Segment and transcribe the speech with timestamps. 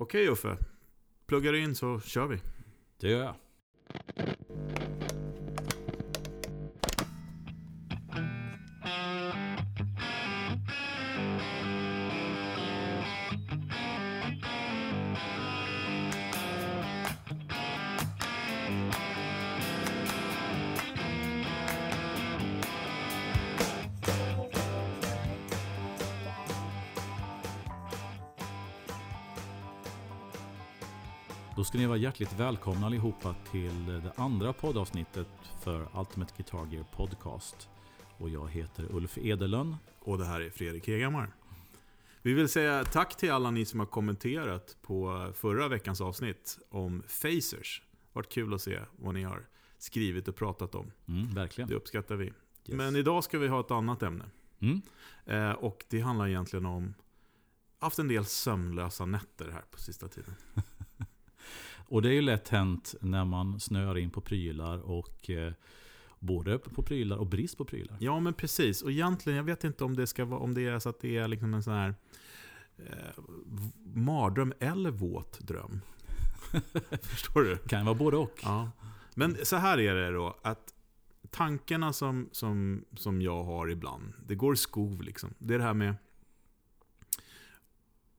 [0.00, 0.56] Okej Uffe,
[1.26, 2.40] pluggar du in så kör vi.
[3.00, 3.34] Det gör jag.
[32.08, 35.28] Hjärtligt välkomna allihopa till det andra poddavsnittet
[35.60, 37.68] för Ultimate Guitar Gear Podcast.
[38.18, 39.76] Och jag heter Ulf Edelön.
[39.98, 41.32] Och det här är Fredrik Hegamar.
[42.22, 47.02] Vi vill säga tack till alla ni som har kommenterat på förra veckans avsnitt om
[47.08, 47.82] Facers.
[48.12, 49.46] Varit kul att se vad ni har
[49.78, 50.92] skrivit och pratat om.
[51.08, 51.68] Mm, verkligen.
[51.68, 52.26] Det uppskattar vi.
[52.26, 52.32] Yes.
[52.64, 54.24] Men idag ska vi ha ett annat ämne.
[54.58, 54.82] Mm.
[55.24, 56.94] Eh, och det handlar egentligen om
[57.78, 60.34] haft en del sömnlösa nätter här på sista tiden.
[61.88, 65.52] Och det är ju lätt hänt när man snöar in på prylar och eh,
[66.18, 67.96] både på prylar och brist på prylar.
[68.00, 68.82] Ja, men precis.
[68.82, 71.16] Och egentligen, jag vet inte om det, ska vara, om det är så att det
[71.16, 71.94] är liksom en sån här
[72.78, 73.22] eh,
[73.94, 75.80] mardröm eller våt dröm.
[77.02, 77.56] Förstår du?
[77.56, 78.40] Kan vara både och.
[78.42, 78.70] Ja.
[79.14, 80.74] Men så här är det då, att
[81.30, 85.34] tankarna som, som, som jag har ibland, det går i skov liksom.
[85.38, 85.94] Det är det här med,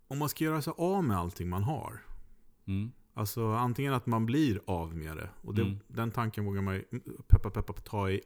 [0.07, 2.01] om man ska göra sig av med allting man har.
[2.65, 2.91] Mm.
[3.13, 5.29] Alltså antingen att man blir av med det.
[5.41, 5.79] Och det, Mm.
[5.87, 6.83] den tanken vågar man ju
[7.27, 8.21] peppa peppa ta i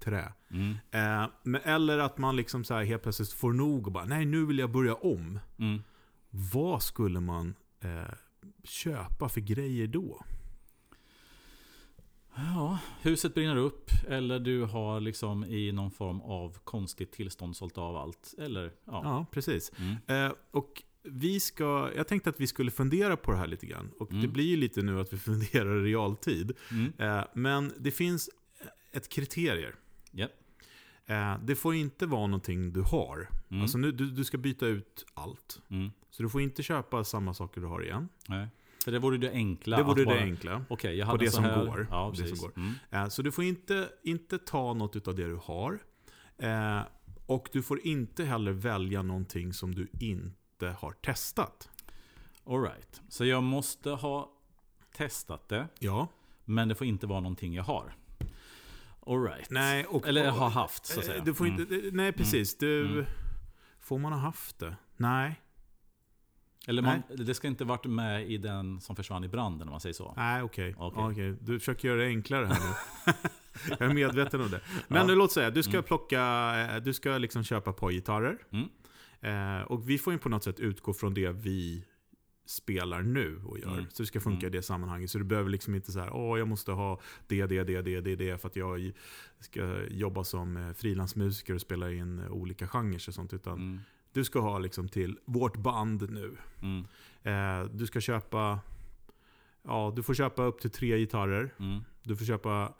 [0.00, 0.32] trä.
[0.50, 0.70] Mm.
[0.90, 4.24] Eh, men, eller att man liksom så här helt plötsligt får nog och bara, nej
[4.24, 5.38] nu vill jag börja om.
[5.58, 5.82] Mm.
[6.30, 8.14] Vad skulle man eh,
[8.64, 10.22] köpa för grejer då?
[12.36, 17.78] Ja, huset brinner upp eller du har liksom i någon form av konstigt tillstånd sålt
[17.78, 18.34] av allt.
[18.38, 19.00] Eller ja.
[19.04, 19.72] Ja, precis.
[19.78, 19.96] Mm.
[20.26, 23.90] Eh, och vi ska, jag tänkte att vi skulle fundera på det här lite grann.
[23.98, 24.32] Och det Mm.
[24.32, 26.52] blir ju lite nu att vi funderar i realtid.
[26.70, 26.92] Mm.
[26.98, 28.30] Eh, men det finns
[28.92, 29.74] ett kriterier.
[30.12, 30.30] Japp.
[31.06, 33.28] Eh, det får inte vara någonting du har.
[33.50, 33.62] Mm.
[33.62, 35.60] Alltså nu, du, du ska byta ut allt.
[35.70, 35.90] Mm.
[36.10, 38.08] Så du får inte köpa samma saker du har igen.
[38.28, 38.48] Nej.
[38.84, 39.76] För det vore det enkla.
[39.76, 40.64] Det vore att det bara, enkla.
[40.68, 41.86] Okej, jag På hade det en så som här, går.
[41.90, 42.52] Ja, Det som går.
[42.56, 42.72] Mm.
[42.90, 45.78] Eh, Så du får inte, inte ta något av det du har.
[46.38, 46.80] Eh,
[47.26, 50.36] Och du får inte heller välja någonting som du inte
[50.68, 51.70] har testat.
[52.46, 53.02] All right.
[53.08, 54.30] Så jag måste ha
[54.96, 55.68] testat det.
[55.78, 56.08] Ja.
[56.44, 57.94] Men det får inte vara någonting jag har.
[59.06, 59.50] All right.
[59.50, 61.24] Nej, och, Eller och- har haft så att eh, säga.
[61.24, 61.60] Du får Mm.
[61.60, 62.58] inte, eh, nej, precis.
[62.58, 63.04] Du, Mm.
[63.80, 64.76] Får man ha haft det?
[64.96, 65.40] Nej.
[66.66, 69.80] Eller man, det ska inte varit med i den som försvann i branden om man
[69.80, 70.14] säger så.
[70.16, 70.74] Nej, okej.
[70.78, 71.00] Okej.
[71.02, 71.36] Ja, okej.
[71.40, 73.12] Du försöker göra det enklare här nu.
[73.78, 74.60] jag är medveten om det.
[74.88, 75.14] Men Ja.
[75.14, 75.82] låt säga, du ska Mm.
[75.84, 76.20] plocka,
[76.74, 78.38] eh, du ska liksom köpa ett par gitarrer.
[78.50, 78.68] Mm.
[79.20, 81.84] Eh, och vi får ju på något sätt utgå från det vi
[82.46, 83.72] spelar nu och gör.
[83.72, 83.84] Mm.
[83.90, 85.10] Så det ska funka i det sammanhanget.
[85.10, 88.00] Så du behöver liksom inte så här, åh jag måste ha det, det, det, det,
[88.00, 88.92] det, det för att jag
[89.40, 93.32] ska jobba som eh, frilansmusiker och spela in eh, olika genrer och sånt.
[93.32, 93.80] Utan Mm.
[94.12, 96.36] du ska ha liksom till vårt band nu.
[96.62, 96.84] Mm.
[97.22, 98.60] Eh, du ska köpa,
[99.62, 101.54] ja du får köpa upp till tre gitarrer.
[101.58, 101.80] Mm.
[102.02, 102.72] Du får köpa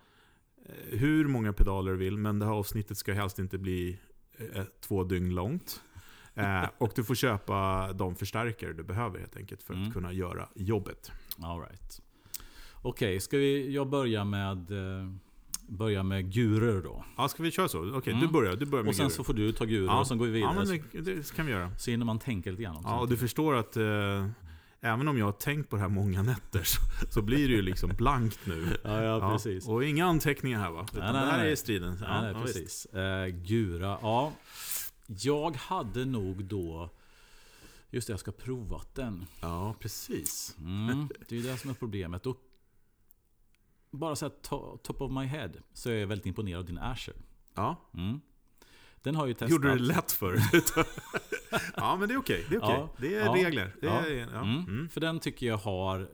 [0.67, 3.99] eh, hur många pedaler du vill, men det här avsnittet ska helst inte bli
[4.55, 5.83] eh, två dygn långt.
[6.35, 9.87] Eh, och du får köpa de förstärkare du behöver helt enkelt för Mm.
[9.89, 11.13] att kunna göra jobbet.
[11.43, 12.01] All right.
[12.83, 15.11] Okej, ska vi, jag börja med, eh,
[15.69, 17.05] börja med gurer då.
[17.17, 17.97] Ja, ska vi köra så?
[17.97, 18.27] Okej, Mm.
[18.27, 18.57] du börjar.
[18.57, 19.17] Du börjar med Och sen gurer.
[19.17, 20.01] så får du ta gurer Ja.
[20.01, 20.53] och sen går vi vidare.
[20.57, 21.71] Ja, men det, det kan vi göra.
[21.79, 22.89] Så hinner man tänka lite grann också.
[22.89, 24.27] Ja, och du förstår att eh,
[24.81, 26.81] även om jag har tänkt på det här många nätter så,
[27.11, 28.67] så blir det ju liksom blankt nu.
[28.85, 29.69] ja, ja, precis.
[29.69, 30.87] Och inga anteckningar här va?
[30.93, 31.53] Utan Nej, nej, det här nej.
[31.53, 31.97] är striden.
[32.01, 32.55] Ja, Ja, nej, ja, visst.
[32.55, 32.87] precis.
[32.87, 34.33] Eh, gura, ja.
[35.17, 36.91] Jag hade nog då...
[37.91, 39.27] Just det, jag ska prova den.
[39.41, 40.57] Ja, precis.
[40.59, 42.27] Mm, det är ju det som är problemet.
[42.27, 42.37] Och
[43.91, 46.79] bara så här to- top of my head så är jag väldigt imponerad av din
[46.79, 47.15] Asher.
[47.55, 47.77] Ja.
[47.95, 48.21] Mm.
[49.03, 49.51] Den har ju testat.
[49.51, 50.37] Gjorde du det lätt för?
[51.77, 52.47] Ja, men det är okej.
[52.51, 52.75] Det är, okej.
[52.79, 53.77] Ja, det är ja, regler.
[53.81, 54.41] Det är, ja.
[54.43, 54.57] Mm.
[54.65, 54.89] Mm.
[54.89, 56.09] För den tycker jag har...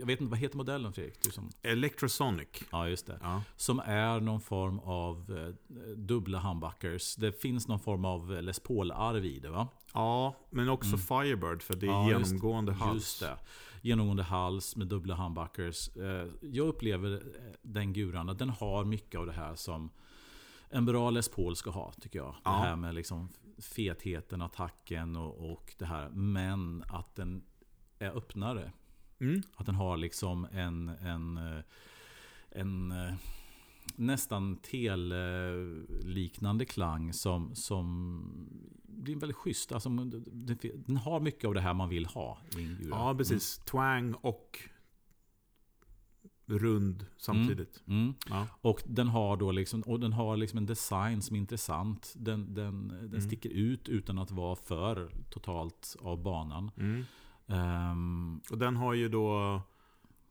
[0.00, 1.22] Jag vet inte, vad heter modellen Fredrik?
[1.22, 2.48] Du som, Electrosonic.
[2.70, 3.18] ja, just det.
[3.22, 3.42] Ja.
[3.56, 7.16] Som är någon form av eh, dubbla humbuckers.
[7.16, 9.68] Det finns någon form av eh, Les Paul-arv i det va?
[9.94, 10.98] ja, men också Mm.
[11.00, 12.94] Firebird för det är Ja, just- genomgående hals.
[12.94, 13.36] Just det.
[13.82, 15.96] Genomgående hals med dubbla humbuckers.
[15.96, 17.22] Eh, Jag upplever
[17.62, 19.90] den guran att den har mycket av det här som
[20.70, 22.34] en bra Les Paul ska ha, tycker jag.
[22.44, 22.50] Ja.
[22.50, 26.08] Det här med liksom fetheten, attacken och, och det här.
[26.08, 27.42] Men att den
[27.98, 28.72] är öppnare.
[29.20, 29.42] Mm.
[29.56, 31.58] Att den har liksom en, en, eh,
[32.50, 33.14] en, eh,
[33.96, 38.22] nästan tele-liknande klang som, som
[38.82, 39.72] blir väldigt schysst.
[39.72, 42.38] Alltså, den, har mycket av det här man vill ha.
[42.90, 43.58] Ja, precis.
[43.58, 44.58] Twang och
[46.46, 47.82] rund samtidigt.
[47.86, 48.00] Mm.
[48.02, 48.14] Mm.
[48.28, 48.46] Ja.
[48.60, 52.12] Och den har då liksom, och den har liksom en design som är intressant.
[52.16, 53.20] Den, den, den Mm.
[53.20, 56.70] sticker ut utan att vara för totalt av banan.
[57.50, 59.60] Ehm, Och den har ju då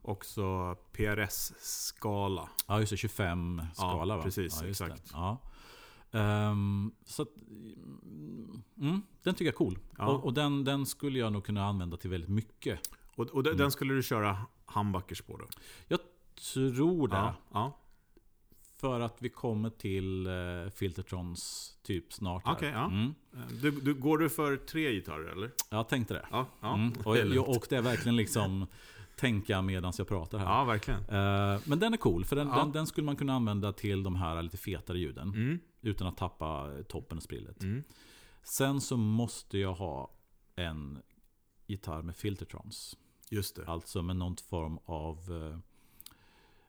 [0.02, 2.50] också PRS-skala.
[2.68, 2.98] ja, just det.
[2.98, 4.24] 25 skala va?
[4.24, 5.10] precis, ja, exakt.
[5.14, 5.38] Ja.
[6.12, 7.28] Ehm, så att,
[8.78, 9.80] mm, den tycker jag är cool.
[9.98, 10.08] Ja.
[10.08, 12.80] Och, och den, den skulle jag nog kunna använda till väldigt mycket.
[13.16, 13.62] Och, och den- Mm.
[13.62, 15.46] den skulle du köra humbuckers på då?
[15.88, 16.00] Jag
[16.54, 17.16] tror det.
[17.16, 17.34] Ja.
[17.52, 17.78] ja.
[18.80, 22.44] För att vi kommer till uh, Filtertrons typ snart.
[22.46, 22.86] Okej, ja.
[22.86, 23.14] Mm.
[23.62, 25.52] Du, du, går du för tre gitarrer eller?
[25.70, 26.26] Jag tänkte det.
[26.32, 26.46] Ja.
[26.62, 26.74] ja.
[26.74, 26.94] Mm.
[26.94, 27.36] Det Och, lugnt.
[27.36, 28.68] jag, och det är verkligen liksom
[29.16, 30.46] tänka medan jag pratar här.
[30.46, 31.00] ja, verkligen.
[31.00, 32.56] Eh, men den är cool, för den, Ja.
[32.56, 35.28] den, den skulle man kunna använda till de här lite fetare ljuden.
[35.30, 35.60] Mm.
[35.82, 37.64] Utan att tappa toppen och sprillet.
[37.64, 37.84] Mm.
[38.44, 40.12] Sen så måste jag ha
[40.56, 41.00] en
[41.68, 42.98] gitarr med filtertrons.
[43.30, 43.68] Just det.
[43.68, 45.18] Alltså med någon form av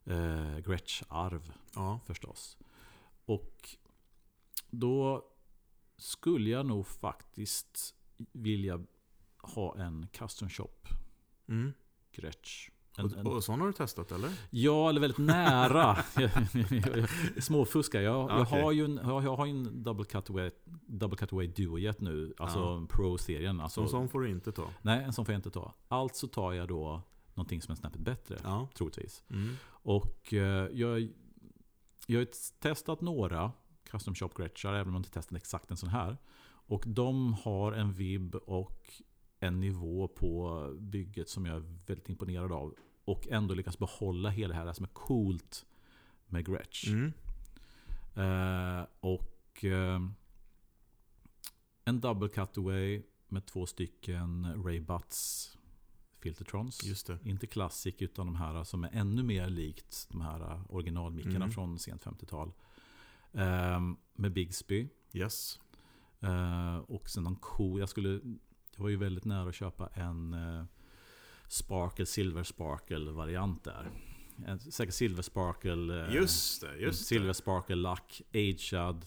[0.08, 2.00] uh, Gretsch-arv Ja.
[2.06, 2.58] förstås.
[3.25, 3.76] Och
[4.70, 5.25] då
[5.97, 7.94] skulle jag nog faktiskt
[8.32, 8.81] vilja
[9.43, 10.69] ha en custom shop
[11.49, 11.73] Mm.
[12.12, 12.70] Gretsch.
[12.97, 14.31] En, en, och sån har du testat eller?
[14.50, 15.97] ja, eller väldigt nära.
[17.41, 18.00] Småfuskar.
[18.00, 20.50] Jag, jag, har ju en, jag, har en double cutaway,
[20.87, 22.35] double cutaway duojet nu.
[22.38, 22.87] Alltså Ja.
[22.91, 23.61] Pro-serien.
[23.61, 24.69] Alltså, Som sån får du inte ta.
[24.82, 25.75] Nej, en sån får jag inte ta.
[25.88, 27.03] Alltså tar jag då
[27.41, 28.39] någonting som är snäppet bättre.
[28.43, 28.69] Ja.
[28.75, 29.23] Troligtvis.
[29.31, 29.57] Mm.
[29.67, 31.09] Och eh, jag,
[32.07, 32.27] jag har
[32.61, 33.53] testat några
[33.85, 36.17] custom shop Gretschar, även om jag inte testat exakt en sån här.
[36.45, 38.93] Och de har en vibb och
[39.39, 42.75] en nivå på bygget som jag är väldigt imponerad av.
[43.05, 45.67] Och ändå lyckas behålla hela det här som är coolt
[46.27, 46.89] med Gretsch.
[46.89, 47.13] Mm.
[48.15, 50.01] Eh, och eh,
[51.85, 55.57] en double cutaway med två stycken Ray Butts
[56.20, 56.84] Filtertrons.
[56.84, 57.19] Just det.
[57.25, 61.50] Inte Classic utan de här som är ännu mer likt de här originalmickarna Mm.
[61.50, 62.52] från sent 50-tal.
[63.32, 64.88] Ehm, med Bigsby.
[65.12, 65.61] Yes.
[66.20, 68.08] Eh, och sen någon cool, jag skulle,
[68.76, 70.64] jag var ju väldigt nära att köpa en eh,
[71.49, 73.90] Sparkle, Silver Sparkle variant där.
[74.46, 76.06] En, säkert Silver Sparkle.
[76.06, 76.76] eh, Just det.
[76.76, 77.34] Just Silver det.
[77.34, 79.06] Sparkle Lack, Agead,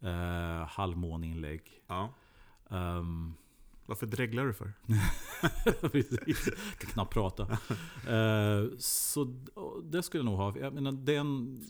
[0.00, 1.62] eh, halvmåneinlägg.
[1.86, 2.14] Ja.
[2.68, 3.34] Um,
[3.86, 4.72] Varför dreglar du för?
[5.92, 6.44] Precis.
[6.78, 7.42] kan knappt prata.
[8.08, 9.24] Eh, så
[9.84, 10.58] det skulle jag nog ha.
[10.58, 11.60] Jag, menar, den,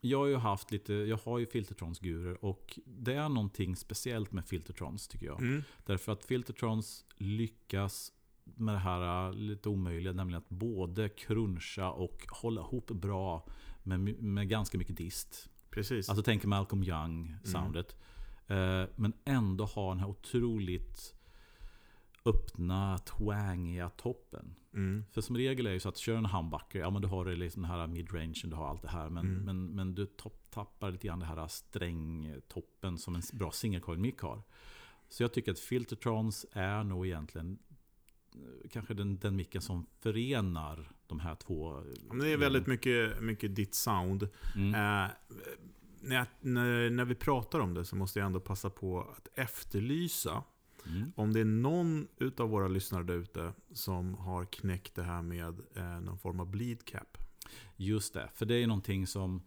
[0.00, 4.32] jag har ju haft lite, jag har ju Filtertrons gurer och det är någonting speciellt
[4.32, 5.40] med Filtertrons tycker jag.
[5.40, 5.62] Mm.
[5.86, 8.12] Därför att Filtertrons lyckas
[8.44, 13.46] med det här lite omöjliga, nämligen att både cruncha och hålla ihop bra
[13.82, 15.48] med, med ganska mycket dist.
[15.70, 16.08] Precis.
[16.08, 17.96] Alltså tänk Malcolm Young-soundet.
[18.46, 21.14] Eh, men ändå ha den här otroligt
[22.28, 24.54] öppna, twangiga toppen.
[24.74, 25.04] mm.
[25.12, 27.24] För som regel är det ju så att kör en humbucker, ja men du har
[27.24, 29.08] det liksom den här midrangen, du har allt det här.
[29.10, 29.44] Men, Mm.
[29.44, 33.98] men, men du topp, tappar lite grann det här strängtoppen som en bra single coil
[33.98, 34.42] mic har.
[35.08, 37.58] Så jag tycker att Filtertrons är nog egentligen
[38.34, 41.82] eh, kanske den, den micken som förenar de här två.
[42.20, 44.28] Det är väldigt mycket, mycket ditt sound.
[44.56, 44.74] Mm.
[44.74, 45.10] Eh,
[46.00, 50.42] när, när vi pratar om det så måste jag ändå passa på att efterlysa
[50.86, 51.12] Mm.
[51.16, 55.60] om det är någon utav våra lyssnare där ute som har knäckt det här med
[55.76, 57.18] eh, någon form av bleed cap.
[57.76, 59.42] Just det, för det är någonting som...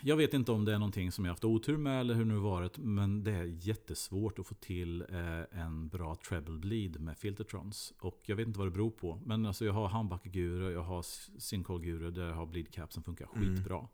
[0.00, 2.28] Jag vet inte om det är någonting som jag haft otur med eller hur det
[2.32, 2.78] nu varit.
[2.78, 7.92] Men det är jättesvårt att få till eh, en bra treble bleed med filtertrons.
[8.00, 9.20] Och jag vet inte vad det beror på.
[9.24, 11.02] Men alltså jag har handbackegurer, jag har
[11.40, 13.56] synkolgurer där jag har bleed cap som funkar Mm.
[13.56, 13.88] skitbra.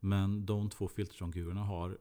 [0.00, 1.98] Men de två filtertron-gurorna har,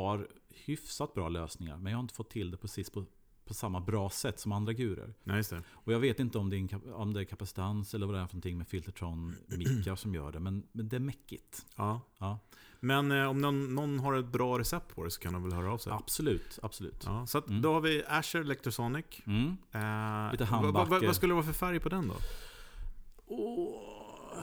[0.00, 1.76] har hyfsat bra lösningar.
[1.76, 3.04] Men jag har inte fått till det precis på,
[3.44, 5.14] på samma bra sätt som andra gurer.
[5.24, 5.62] Nej, just det.
[5.70, 8.26] Och jag vet inte om det är, om det är kapacitans eller vad det är
[8.26, 10.40] för någonting med Filtertron-mickar som gör det.
[10.40, 11.66] Men, men det är mäckigt.
[11.76, 12.00] Ja.
[12.18, 12.38] Ja,
[12.80, 15.52] Men eh, om någon, någon har ett bra recept på det så kan de väl
[15.52, 15.92] höra av sig.
[15.92, 17.02] absolut, absolut.
[17.06, 17.62] Ja, så Mm.
[17.62, 19.04] då har vi Asher Electrosonic.
[19.26, 19.46] Mm.
[19.72, 22.14] Eh, Lite vad, vad, vad skulle det vara för färg på den då?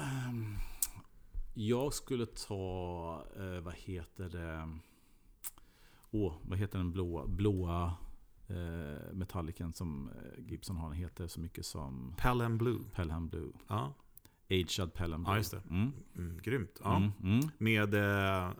[0.01, 0.55] Ehm,
[1.53, 4.77] jag skulle ta, eh, vad heter det?
[6.11, 7.93] Åh, vad heter den blåa, blåa
[8.47, 10.89] eh, metalliken som eh, Gibson har?
[10.89, 12.79] Den heter så mycket som Pelham Blue.
[12.93, 13.51] Pelham Blue.
[13.67, 13.93] Ja,
[14.49, 15.33] Aged Pelham Blue.
[15.33, 15.61] Ja, just det.
[15.69, 15.91] Mm.
[16.17, 16.79] mm, grymt.
[16.83, 16.95] Ja.
[16.97, 18.51] Mm, mm, Med eh,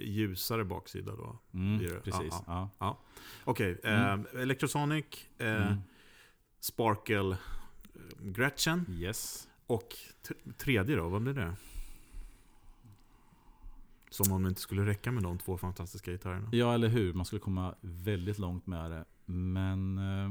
[0.00, 1.38] ljusare baksida då.
[1.52, 2.34] mm, precis.
[2.46, 2.98] Ja, Ja.
[3.44, 4.24] Okej, Mm.
[4.34, 5.04] eh, Electrosonic,
[5.38, 5.78] eh, Mm.
[6.60, 7.36] Sparkle, eh,
[8.22, 9.48] Gretchen Yes.
[9.66, 9.88] och
[10.56, 11.56] tredje då, vad blir det?
[14.10, 16.48] Som om det inte skulle räcka med de två fantastiska gitarrerna.
[16.52, 17.12] Ja, eller hur?
[17.12, 19.04] Man skulle komma väldigt långt med det.
[19.24, 19.98] Men...
[19.98, 20.30] Eh,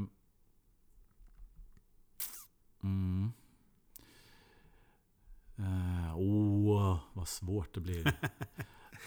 [2.83, 3.31] mm.
[5.57, 8.13] Eh, oh, vad svårt det blir.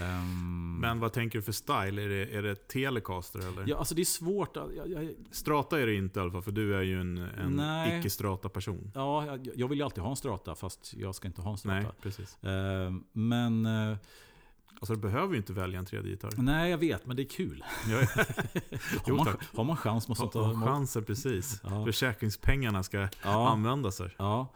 [0.01, 2.03] Ehm, Men vad tänker du för style?
[2.03, 3.69] Är det, är det Telecaster eller?
[3.69, 4.57] ja, alltså det är svårt.
[4.57, 7.19] att- Jag, jag, Strata är det inte i alla fall, för du är ju en,
[7.19, 7.99] en Nej.
[7.99, 8.93] icke-strata-person.
[8.95, 11.59] ja, jag, jag vill ju alltid ha en strata, fast jag ska inte ha en
[11.65, 11.97] Nej, strata.
[12.03, 12.39] precis.
[12.43, 13.67] Ehm, men...
[14.75, 16.31] Alltså du behöver ju inte välja en tredje gitarr.
[16.37, 17.65] nej, jag vet, men det är kul.
[19.07, 21.61] Har man, har man chans måste man ta ha chansen precis.
[21.65, 21.85] Ja.
[21.85, 23.49] Försäkringspengarna ska Ja.
[23.51, 24.15] användas här.
[24.19, 24.49] Ja.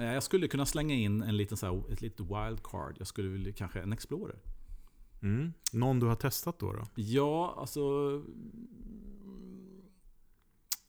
[0.00, 2.94] Eh, Jag skulle kunna slänga in en liten så här, ett litet wildcard.
[2.98, 4.38] Jag skulle vilja kanske en Explorer.
[5.22, 5.52] Mm.
[5.72, 6.72] Någon du har testat då?
[6.72, 6.82] då?
[6.94, 7.80] Ja, alltså...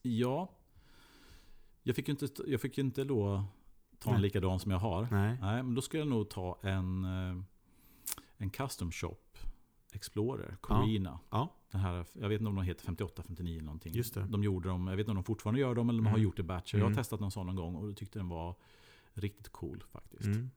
[0.02, 0.50] Ja.
[1.82, 3.44] Jag fick ju inte, jag fick inte då
[3.98, 5.08] ta en likadan som jag har.
[5.10, 5.36] Nej.
[5.40, 7.42] Nej, men då skulle jag nog ta en, eh,
[8.38, 9.16] en Custom Shop
[9.92, 11.18] Explorer, Corina.
[11.30, 11.54] Ja.
[11.70, 13.94] Den här, jag vet inte om de heter 58, 59 eller någonting.
[13.94, 14.26] Just det.
[14.28, 16.22] De gjorde dem, jag vet inte om de fortfarande gör dem eller de har Mm.
[16.22, 16.76] gjort det i batcher.
[16.78, 16.96] Jag har Mm.
[16.96, 18.54] testat någon sån någon gång och tyckte den var
[19.14, 20.24] riktigt cool faktiskt.
[20.24, 20.50] Mm.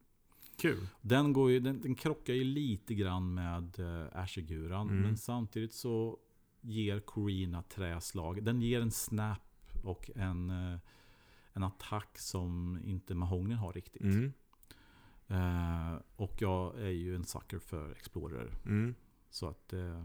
[0.58, 0.88] Kul.
[1.02, 4.90] Den, går ju, den, den krockar ju lite grann med uh, Ashiguran.
[4.90, 5.02] Mm.
[5.02, 6.18] Men samtidigt så
[6.62, 8.44] ger Corina träslag.
[8.44, 9.42] Den ger en snap
[9.84, 10.80] och en, eh,
[11.54, 14.02] en attack som inte Mahogny har riktigt.
[15.32, 18.52] Eh, och jag är ju en sucker för Explorer.
[18.66, 18.96] Mm.
[19.30, 19.74] Så att...
[19.74, 20.04] eh,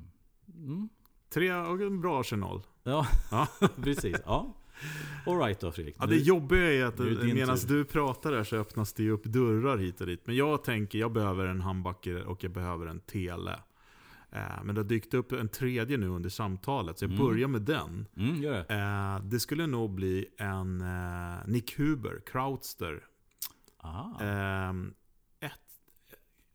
[0.55, 0.89] mm.
[1.31, 2.63] Tre och en bra arsenal.
[2.83, 3.49] Ja, Ja.
[3.83, 4.17] precis.
[4.25, 4.55] Ja.
[5.27, 5.97] Alright då Fredrik.
[5.99, 9.25] Ja, det Nu- jobbiga är att är medan du pratar där så öppnas det upp
[9.25, 10.27] dörrar hit och dit.
[10.27, 13.61] Men jag tänker, jag behöver en humbucker och jag behöver en tele.
[14.31, 17.27] Eh, Men det har dykt upp en tredje nu under samtalet, så jag Mm.
[17.27, 18.07] börjar med den.
[18.17, 18.67] Mm, det.
[18.69, 20.85] Eh, Det skulle nog bli en
[21.47, 23.05] Nick Huber, Krautster.
[23.79, 24.71] Ah.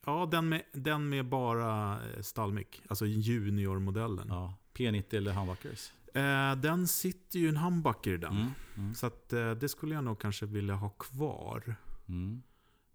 [0.05, 4.27] Ja, den med, den med bara eh, stallmick, alltså juniormodellen.
[4.29, 4.57] ja.
[4.73, 5.91] P90 eller humbuckers.
[6.13, 8.37] Eh, den sitter ju en humbucker i den.
[8.37, 8.49] Mm.
[8.77, 8.93] Mm.
[8.93, 11.75] Så att, eh, det skulle jag nog kanske vilja ha kvar.
[12.07, 12.41] Mm.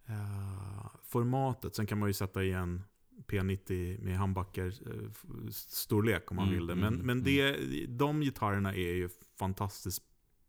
[0.06, 2.82] Eh, formatet, sen kan man ju sätta i en
[3.26, 5.10] P90 med humbucker eh,
[5.50, 6.74] storlek om man Mm, vill det.
[6.74, 9.08] Men, mm, men det, de gitarrerna är ju
[9.38, 10.02] fantastiskt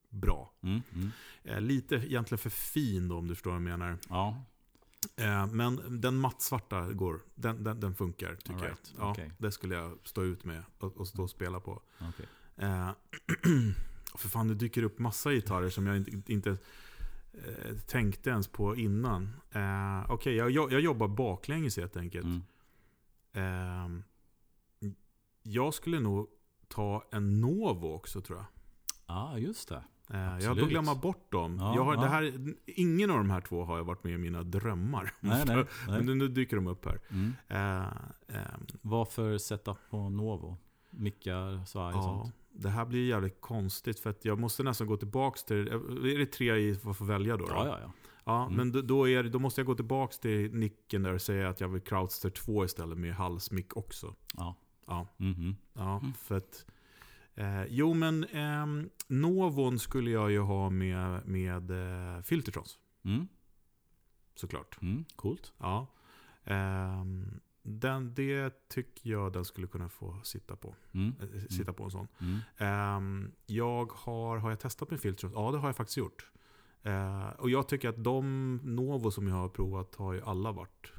[0.09, 0.53] bra.
[0.61, 0.81] Mm.
[0.95, 1.11] Mm.
[1.43, 3.97] Eh, lite egentligen för fin då om du förstår vad jag menar.
[4.09, 4.43] Ja.
[5.15, 9.05] Eh, men den mattsvarta går, den, den, den funkar tycker right, jag.
[9.05, 9.31] Ja, okej.
[9.37, 11.81] Det skulle jag stå ut med och, och stå och spela på.
[11.99, 12.25] Okej.
[12.55, 12.89] Eh,
[14.15, 16.57] för fan, det dyker upp massa gitarrer som jag inte, inte
[17.33, 19.35] eh, tänkte ens på innan.
[19.51, 22.25] Eh, Okej, jag, jag, jag jobbar baklänges helt enkelt.
[22.25, 22.43] Mm.
[23.33, 24.03] Eh,
[25.43, 26.27] jag skulle nog
[26.67, 28.47] ta en Novo också tror jag.
[29.07, 29.83] Ja, just det.
[30.13, 30.59] Eh, jag Absolut.
[30.63, 31.57] får glömma bort dem.
[31.59, 32.01] Ja, jag har, ja.
[32.01, 32.33] det här,
[32.65, 35.13] ingen av de här två har jag varit med i mina drömmar.
[35.19, 35.55] Nej, nej.
[35.55, 36.03] Men nej.
[36.03, 36.99] nu, nu dyker de upp här.
[37.09, 37.33] Mm.
[37.47, 37.87] Eh,
[38.37, 40.57] ehm, Vad för setup på Novo?
[40.89, 42.35] Mickar, svaj och ja, sånt?
[42.51, 45.67] det här blir jävligt konstigt för att jag måste nästan gå tillbaks till...
[45.67, 47.45] Är det tre i vad får välja då?
[47.45, 47.51] då?
[47.53, 47.91] Ja, ja, ja.
[48.25, 48.55] Ja, Mm.
[48.71, 51.67] men då, är, då måste jag gå tillbaks till nicken där och säga att jag
[51.67, 54.15] vill Krautster 2 istället med halsmick också.
[54.37, 54.55] ja.
[54.87, 55.55] Ja, Mhm.
[55.73, 56.13] ja Mm.
[56.13, 56.65] för att...
[57.37, 58.65] Eh, jo, men eh,
[59.07, 63.27] Novon skulle jag ju ha med, med eh, Filtertrons, Mm.
[64.35, 64.81] såklart.
[64.81, 65.05] Mm.
[65.15, 65.53] Coolt.
[65.57, 65.87] Ja.
[66.43, 70.75] Ehm, den, det tycker jag den skulle kunna få sitta på.
[70.93, 71.15] Mm.
[71.21, 72.07] Eh, Sitta på en sån.
[72.21, 72.39] Mm.
[72.57, 75.33] Ehm, jag har, har jag testat med Filtertrons?
[75.35, 76.29] Ja, det har jag faktiskt gjort.
[76.83, 80.91] Eh, och jag tycker att de Novo som jag har provat har ju alla varit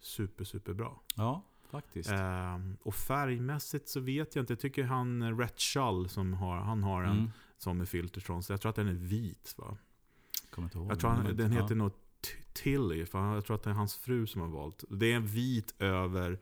[0.00, 1.02] super, super bra.
[1.16, 1.42] Ja,
[1.72, 2.10] faktiskt.
[2.10, 4.52] Ehm, och färgmässigt så vet jag inte.
[4.52, 7.30] Jag tycker han eh, Rhett Shull som har, han har en Mm.
[7.58, 8.50] sån med Filtertrons.
[8.50, 9.76] Jag tror att den är vit va?
[10.50, 10.90] Kommer inte ihåg.
[10.90, 11.62] Jag tror han, den ja.
[11.62, 14.84] heter något T- Tilly, för jag tror att det är hans fru som har valt.
[14.90, 16.38] Det är en vit över,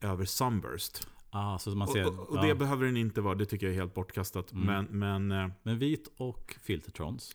[0.00, 1.08] över Sunburst.
[1.30, 2.42] Ah, så man ser, och och, och ja.
[2.42, 4.52] det behöver den inte vara, det tycker jag är helt bortkastat.
[4.52, 4.66] Mm.
[4.66, 7.34] Men, men eh, Men vit och filtertrons.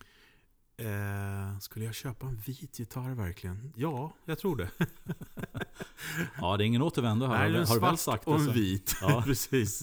[0.77, 3.73] Eh, skulle jag köpa en vit gitarr verkligen?
[3.75, 4.69] Ja, jag tror det.
[6.41, 7.33] Ja, det är ingen återvändo här.
[7.33, 8.95] Nej, har, en har svart sagt det och en så- vit.
[9.01, 9.21] Ja.
[9.25, 9.81] Precis.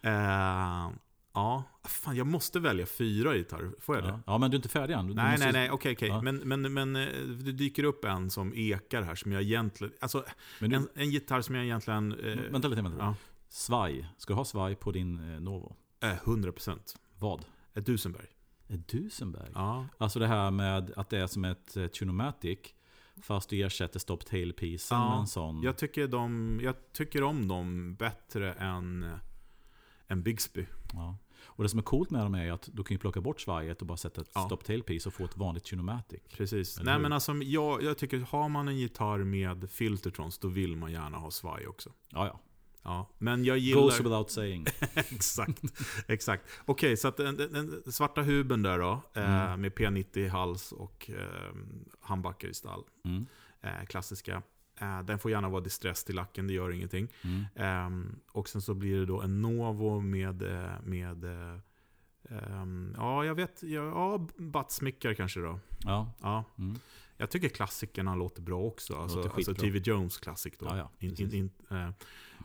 [0.00, 0.90] Eh,
[1.34, 3.72] ja, fan jag måste välja fyra gitarrer.
[3.80, 4.10] Får jag det?
[4.10, 4.20] Ja.
[4.26, 5.06] ja, men du är inte färdig än.
[5.06, 6.08] Du Nej, måste- nej, nej, okej, okej.
[6.08, 6.22] Ja.
[6.22, 9.92] Men, men, men eh, det dyker upp en som ekar här som jag egentligen...
[10.00, 10.24] Alltså,
[10.60, 12.12] du, en, en gitarr som jag egentligen...
[12.12, 12.98] Eh, vänta lite, vänta.
[12.98, 13.14] ja,
[13.48, 14.08] Svaj.
[14.18, 15.76] Ska du ha svaj på din eh, Novo?
[16.02, 16.78] eh, 100%.
[17.18, 17.44] Vad?
[17.74, 18.26] Ett Dusenberg.
[18.76, 19.50] Dusenberg?
[19.54, 19.86] Ja.
[19.98, 22.58] Alltså det här med att det är som ett eh, Tunomatic.
[23.22, 25.62] Fast du ersätter stop tail-pisen Ja, med en sån.
[25.62, 29.10] Jag, tycker de, jag tycker om dem bättre än,
[30.08, 30.66] än Bigsby.
[30.92, 31.16] Ja.
[31.40, 33.80] Och det som är coolt med dem är att du kan ju plocka bort svajet
[33.80, 34.46] och bara sätta ett Ja.
[34.46, 36.20] stop tail piece och få ett vanligt tunomatic.
[36.36, 36.76] Precis.
[36.76, 37.02] Eller Nej hur?
[37.02, 41.18] men alltså, jag, jag tycker har man en gitarr med filtertrons, då vill man gärna
[41.18, 41.92] ha svaj också.
[42.08, 42.40] Ja, ja.
[42.88, 43.80] Ja, men jag gillar...
[43.82, 44.66] Goes without saying.
[44.94, 45.62] exakt.
[46.06, 46.44] exakt.
[46.64, 49.60] Okej, så att den, den, svarta huben där då, eh, Mm.
[49.60, 51.54] med P90 i hals och eh,
[52.00, 52.82] handbackar i stall.
[53.04, 53.26] Mm.
[53.60, 54.42] Eh, klassiska.
[54.80, 57.08] Eh, den får gärna vara distress till lacken, det gör ingenting.
[57.24, 57.44] Mm.
[57.56, 61.58] Ehm, och sen så blir det då en Novo med, eh, med eh,
[62.30, 65.60] ehm, ja, jag vet, ja, battsmickar kanske då.
[65.84, 66.12] Ja.
[66.22, 66.78] Ja, Mm.
[67.16, 68.96] jag tycker klassikerna låter bra också.
[68.96, 69.54] Alltså, Låter alltså.
[69.54, 70.66] TV Jones klassik då.
[70.66, 71.90] Ja, ja, in, in, in, eh,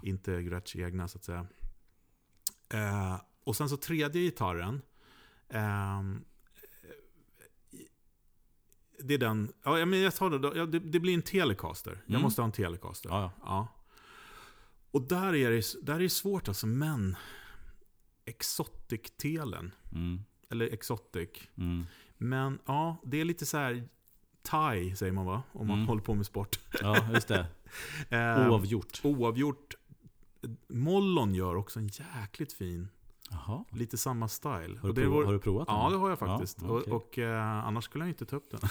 [0.03, 1.47] inte Gretsch egna så att säga.
[2.69, 4.81] Eh, och sen så tredje gitarren.
[5.49, 6.25] ehm,
[8.99, 11.91] det är den, ja men jag tar det, ja, det, det blir en Telecaster.
[12.05, 12.21] Jag Mm.
[12.21, 13.09] måste ha en Telecaster.
[13.09, 13.67] Ja, ja.
[14.91, 17.15] Och där är det, där är det svårt alltså, men
[18.25, 20.23] Exotic-telen, Mm.
[20.49, 21.29] eller Exotic.
[21.57, 21.85] Mm.
[22.17, 23.87] Men ja, det är lite så här
[24.41, 25.43] Thai säger man va?
[25.51, 25.87] Om man Mm.
[25.87, 26.59] håller på med sport.
[26.81, 27.45] ja, just det.
[28.09, 28.99] Eh, Oavgjort.
[29.03, 29.75] oavgjort.
[30.67, 32.87] Mollon gör också en jäkligt fin,
[33.29, 33.65] Jaha.
[33.71, 34.79] lite samma style.
[34.81, 35.75] Har du, var- har du provat den?
[35.75, 36.57] Ja, det har jag faktiskt.
[36.61, 36.93] Ja, okej.
[36.93, 38.59] Och, och eh, annars skulle jag inte ta upp den.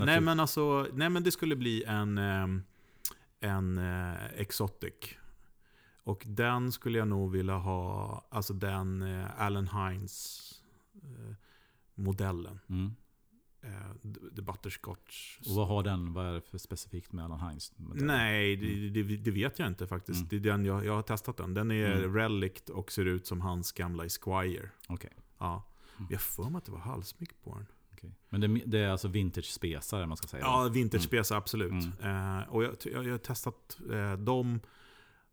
[0.00, 2.46] eh, nej, men alltså, nej, men det skulle bli en, eh,
[3.40, 4.94] en eh, Exotic.
[6.04, 10.40] Och den skulle jag nog vilja ha, alltså den eh, Allen Hines
[11.02, 11.34] eh,
[11.94, 12.60] modellen.
[12.68, 12.94] Mm.
[13.64, 13.70] Eh,
[14.02, 15.38] the, the Butterscotch.
[15.46, 16.12] Och vad har den?
[16.12, 17.72] Vad är det för specifikt med Allen Heinz?
[17.76, 20.18] Nej, det, det, det vet jag inte faktiskt.
[20.18, 20.28] Mm.
[20.28, 21.54] Det är den jag, jag har testat den.
[21.54, 22.14] Den är Mm.
[22.14, 24.70] relict och ser ut som hans gamla Esquire.
[24.88, 25.10] Okej.
[25.38, 25.64] Ja.
[25.98, 26.08] Mm.
[26.12, 27.66] Jag för mig att det var halsmyck på den.
[27.92, 28.10] okej.
[28.28, 30.42] Men det, det är alltså vintage-spesar man ska säga?
[30.42, 31.70] Ja, vintage-spesa absolut.
[32.00, 32.38] Mm.
[32.38, 34.60] Eh, och jag, jag, jag har testat eh, de,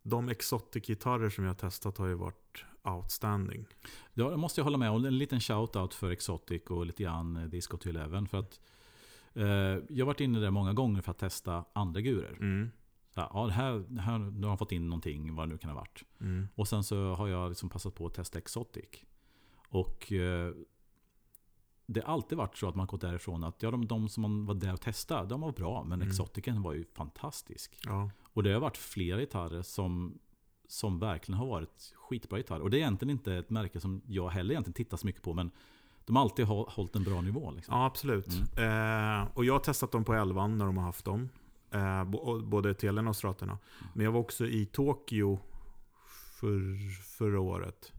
[0.03, 3.65] de Exotic-gitarrer som jag har testat har ju varit outstanding.
[4.13, 5.05] Ja, det måste jag hålla med om.
[5.05, 8.27] En liten shout-out för Exotic och lite grann eh, Disco to Eleven.
[8.27, 8.59] För att
[9.33, 9.43] eh,
[9.89, 12.37] jag har varit inne där många gånger för att testa andra gurer.
[12.39, 12.71] Mm.
[13.13, 15.57] Så här, ja, det här, här, nu har de fått in någonting, vad det nu
[15.57, 16.03] kan ha varit.
[16.21, 16.47] Mm.
[16.55, 18.89] Och sen så har jag liksom passat på att testa Exotic.
[19.69, 20.53] Och eh,
[21.85, 24.45] det har alltid varit så att man gått därifrån att ja, de, de som man
[24.45, 25.83] var där och testade, de var bra.
[25.83, 26.07] Men Mm.
[26.07, 27.79] Exoticen var ju fantastisk.
[27.85, 28.11] Ja.
[28.21, 30.19] Och det har varit flera gitarrer som,
[30.71, 32.61] som verkligen har varit skitbra gitarrer.
[32.61, 35.33] Och det är egentligen inte ett märke som jag heller egentligen tittar så mycket på.
[35.33, 35.51] Men
[36.05, 37.51] de har alltid hå- hållit en bra nivå.
[37.51, 37.75] Liksom.
[37.77, 38.27] ja, absolut.
[38.57, 39.21] Mm.
[39.21, 41.29] Eh, och jag har testat dem på 11 när de har haft dem.
[41.71, 42.03] Eh,
[42.43, 43.57] både telen och straterna.
[43.93, 45.39] Men jag var också i Tokyo
[46.39, 46.77] för,
[47.17, 47.93] förra året.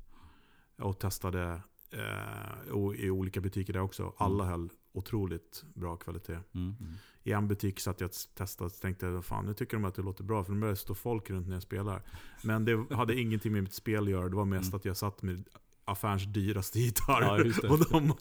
[0.79, 4.13] Och testade eh, i olika butiker där också.
[4.17, 6.33] Alla höll otroligt bra kvalitet.
[6.55, 6.93] Mm, mm.
[7.23, 10.03] I en butik satt jag och testade och tänkte fan nu tycker de att det
[10.03, 12.03] låter bra för det börjar stå folk runt när jag spelar.
[12.45, 14.77] Men det hade ingenting med mitt spel att göra, det var mest Mm.
[14.77, 15.49] att jag satt med
[15.85, 17.23] affärens dyraste gitarr.
[17.23, 17.69] Ja, det.
[17.69, 18.13] och de,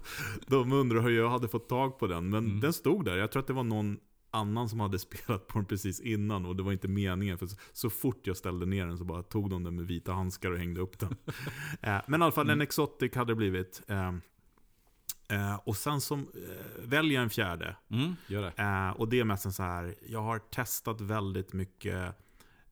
[0.47, 2.29] de undrar hur jag hade fått tag på den.
[2.29, 2.59] Men Mm.
[2.59, 3.99] den stod där, jag tror att det var någon
[4.31, 7.37] annan som hade spelat på den precis innan och det var inte meningen.
[7.37, 10.51] För så, fort jag ställde ner den så bara tog de den med vita handskar
[10.51, 11.15] och hängde upp den.
[11.81, 12.53] eh, men i alla fall Mm.
[12.53, 13.81] en Exotic hade det blivit.
[15.29, 17.75] Eh, och sen som eh, väljer en fjärde.
[17.89, 18.53] Mm, gör det.
[18.63, 22.15] Eh, och det är mest en så här, jag har testat väldigt mycket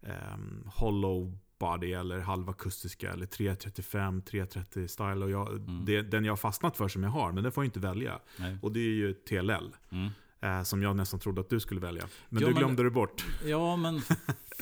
[0.02, 5.26] ehm, hollow body eller halvakustiska eller 335, 330 style.
[5.26, 5.86] Och jag, Mm.
[5.86, 8.20] det, den jag har fastnat för som jag har, men den får jag inte välja.
[8.40, 8.58] Nej.
[8.62, 9.76] Och det är ju TLL.
[9.90, 10.10] Mm.
[10.42, 12.08] Eh, som jag nästan trodde att du skulle välja.
[12.30, 13.26] Men Ja, du men- glömde det bort.
[13.46, 14.02] Ja, men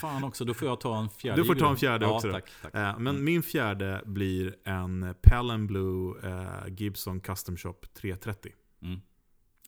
[0.02, 0.46] fan också.
[0.46, 1.42] Då får jag ta en fjärde.
[1.42, 2.34] Du får ta en fjärde ja, också då.
[2.34, 2.74] Tack, tack.
[2.76, 3.26] Eh, men Mm.
[3.26, 8.52] min fjärde blir en Pell Blue eh, Gibson Custom Shop 330.
[8.82, 9.02] Mm.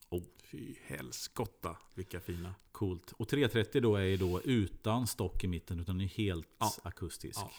[0.09, 0.23] Oh.
[0.43, 2.55] Fy helskotta, vilka fina.
[2.71, 3.11] Coolt.
[3.17, 6.71] Och 330 då är ju då utan stock i mitten, utan är helt Ja.
[6.83, 7.39] akustisk.
[7.39, 7.51] Ja.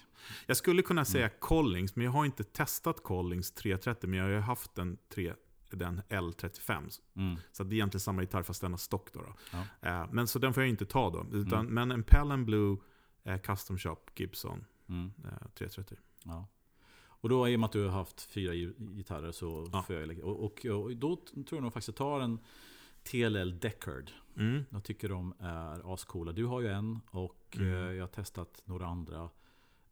[0.47, 1.37] Jag skulle kunna säga Mm.
[1.41, 5.33] Collings, men jag har inte testat Collings 330, men jag har ju haft den, 3,
[5.77, 7.01] den L35.
[7.17, 7.37] Mm.
[7.53, 9.13] Så det är egentligen samma gitarr fast den har stock.
[9.13, 9.35] Då, då.
[9.53, 9.89] Ja.
[9.89, 11.27] Eh, men så den får jag inte ta då.
[11.39, 11.75] Utan, Mm.
[11.75, 12.77] Men en Pell Blue
[13.25, 15.13] eh, Custom Shop Gibson Mm.
[15.25, 15.97] eh, 330.
[16.25, 16.47] Ja.
[17.21, 19.83] Och då i och med att du har haft fyra gi- gitarrer så Ja.
[19.83, 20.25] får jag lägga.
[20.25, 22.39] Och, och, och då tror jag nog faktiskt att jag tar en
[23.03, 24.11] TLL Deckard.
[24.37, 24.65] Mm.
[24.71, 26.33] Jag tycker de är ascoola.
[26.33, 27.69] Du har ju en och Mm.
[27.75, 29.31] eh, jag har testat några andra.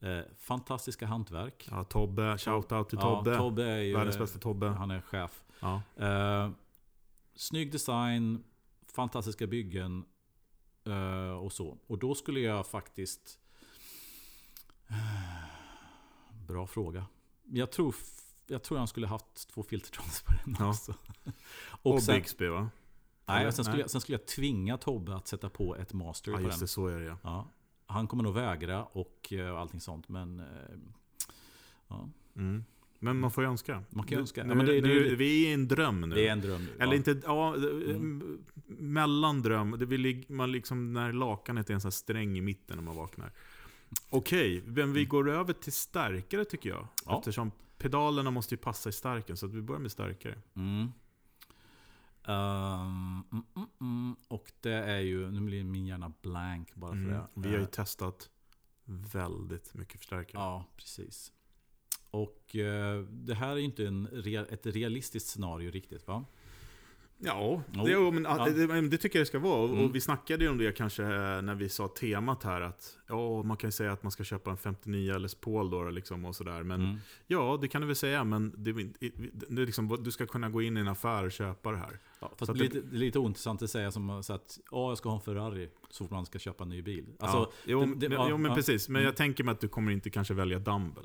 [0.01, 1.69] Eh, fantastiska hantverk.
[1.71, 3.31] Ja, Tobbe, shoutout till Tobbe.
[3.31, 4.67] Ja, Tobbe är ju, Världens bästa Tobbe.
[4.69, 5.45] Han är chef.
[5.61, 5.83] Ja.
[5.97, 6.51] Eh,
[7.35, 8.45] snygg design,
[8.95, 10.05] fantastiska byggen
[10.87, 11.79] eh, och så.
[11.87, 13.39] Och då skulle jag faktiskt...
[16.47, 17.07] Bra fråga.
[17.45, 17.95] Jag tror,
[18.47, 20.69] jag tror han skulle haft två filtertrons på den Ja.
[20.69, 20.95] också.
[21.83, 22.71] Och, Och sen, Bixby va?
[23.27, 23.81] nej, sen, skulle Nej.
[23.81, 26.61] jag, sen skulle jag tvinga Tobbe att sätta på ett master Ja på just den.
[26.61, 27.47] det, så är det ja.
[27.89, 27.95] Ja.
[27.95, 30.09] Han kommer nog vägra och eh, allting sånt.
[30.09, 30.47] Men eh,
[31.89, 32.09] ja.
[32.37, 32.65] Mm.
[32.99, 33.83] Men man får ju önska.
[33.91, 34.41] Man kan Nu- önska.
[34.41, 36.15] Ja, Nu, men det- nu, det- vi är i en dröm nu.
[36.15, 36.71] Det är en dröm nu.
[36.79, 36.97] Eller ja.
[36.97, 38.39] inte, ja, Mm.
[38.67, 39.77] mellan dröm.
[39.79, 42.97] Det vill, man liksom när lakanet är en sån här sträng i mitten när man
[42.97, 43.33] vaknar.
[44.11, 46.79] Okej, men vi går över till starkare tycker jag.
[46.79, 46.89] Mm.
[47.07, 47.19] Ja.
[47.19, 50.39] Eftersom pedalerna måste ju passa i starken, så vi börjar med starkare.
[50.57, 50.93] Mm.
[52.27, 54.17] Ehm, mm, mm.
[54.29, 57.11] Och det är ju, nu blir min hjärna blank bara för Mm.
[57.13, 57.27] det.
[57.35, 58.31] Vi har ju Eh, testat
[59.13, 60.43] väldigt mycket förstärkare.
[60.43, 61.33] Ja, precis.
[62.11, 64.07] Och eh, det här är ju inte en
[64.51, 66.25] ett realistiskt scenario riktigt va?
[67.19, 68.45] Ja, det, jo, men, Ja.
[68.49, 69.69] det, det tycker jag det ska vara.
[69.69, 69.85] Mm.
[69.85, 72.61] och vi snackade ju om det kanske eh, när vi sa temat här.
[72.61, 75.91] att ja, Man kan ju säga att man ska köpa en 59 Les Paul då,
[75.91, 76.63] liksom, och sådär.
[76.63, 76.97] Men Mm.
[77.27, 78.25] ja, det kan du väl säga.
[78.25, 78.73] Men det,
[79.49, 81.99] det liksom, du ska kunna gå in i en affär och köpa det här.
[82.21, 84.99] Ja, fast det, lite, det är lite ointressant att säga som så att ja, jag
[84.99, 87.07] ska ha en Ferrari så fort man ska köpa en ny bil.
[87.21, 87.51] Alltså, ja.
[87.67, 88.55] jo, det- men- ja, jo, men ja.
[88.57, 88.89] precis.
[88.89, 89.07] Men Mm.
[89.07, 91.03] jag tänker mig att du kommer inte kanske välja Dumble.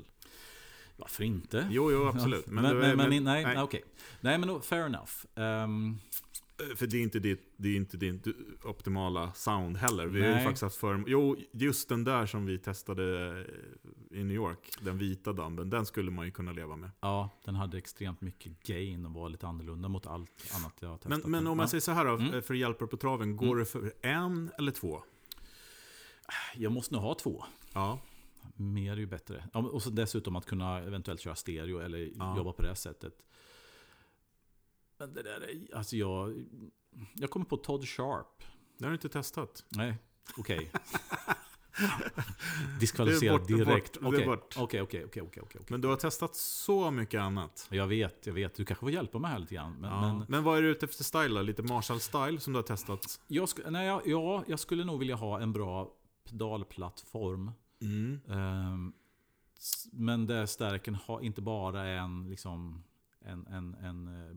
[0.96, 1.68] Varför inte?
[1.70, 2.46] Jo, jo, absolut.
[2.46, 3.44] Men, men, men, men, nej, nej.
[3.44, 3.62] nej.
[3.62, 3.82] okej.
[4.20, 5.10] Nej, men fair enough.
[5.34, 5.98] Ehm,
[6.76, 8.26] För det är inte ditt, det är inte ditt
[8.64, 10.06] optimala sound heller.
[10.06, 13.02] Vi har ju faktiskt haft för, Jo, just den där som vi testade
[14.10, 16.90] i New York, den vita damben, den skulle man ju kunna leva med.
[17.00, 20.96] ja, den hade extremt mycket gain och var lite annorlunda mot allt annat jag har
[20.96, 21.22] testat.
[21.22, 22.42] Men, men om man säger så här då, Mm.
[22.42, 23.58] för att hjälpa på traven, går Mm.
[23.58, 25.02] det för en eller två?
[26.56, 27.44] Jag måste nog ha två.
[27.72, 27.98] Ja.
[28.56, 29.48] Mer är ju bättre.
[29.52, 32.36] Och dessutom att kunna eventuellt köra stereo eller Ja.
[32.36, 33.14] jobba på det sättet.
[34.98, 36.44] Men det där är, alltså jag...
[37.14, 38.44] Jag kommer på Todd Sharp.
[38.78, 39.64] Det har du inte testat.
[39.68, 39.98] Nej,
[40.36, 40.70] okej.
[41.78, 43.96] Är Diskvalificerad direkt.
[43.96, 45.60] Okej, okej, okej, okej, okej, okej.
[45.68, 47.68] Men du har testat så mycket annat.
[47.70, 48.54] Jag vet, jag vet.
[48.54, 49.72] Du kanske får hjälpa mig här lite grann.
[49.72, 50.00] Men, ja.
[50.00, 51.42] men men, vad är du ute efter style då?
[51.42, 53.20] Lite Marshall-style som du har testat?
[53.26, 55.90] jag, nej, jag, ja, jag skulle nog vilja ha en bra
[56.24, 57.50] pedalplattform.
[57.82, 58.20] Mm.
[58.28, 58.92] Ehm,
[59.92, 62.84] men där stärken har inte bara en, liksom,
[63.20, 64.36] en, en, en eh,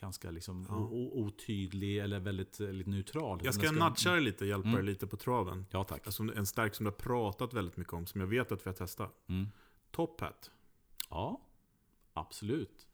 [0.00, 0.76] ganska liksom Ja.
[1.12, 3.40] otydlig eller väldigt eh, lite neutral.
[3.44, 4.76] Jag ska den nudga dig lite, hjälpa Mm.
[4.80, 5.66] dig lite på traven.
[5.70, 6.06] Ja, tack.
[6.06, 8.68] Alltså en stark som du har pratat väldigt mycket om, som jag vet att vi
[8.68, 9.24] har testat.
[9.28, 9.46] Mm.
[9.90, 10.50] Top Hat.
[11.10, 11.40] Ja,
[12.12, 12.86] absolut.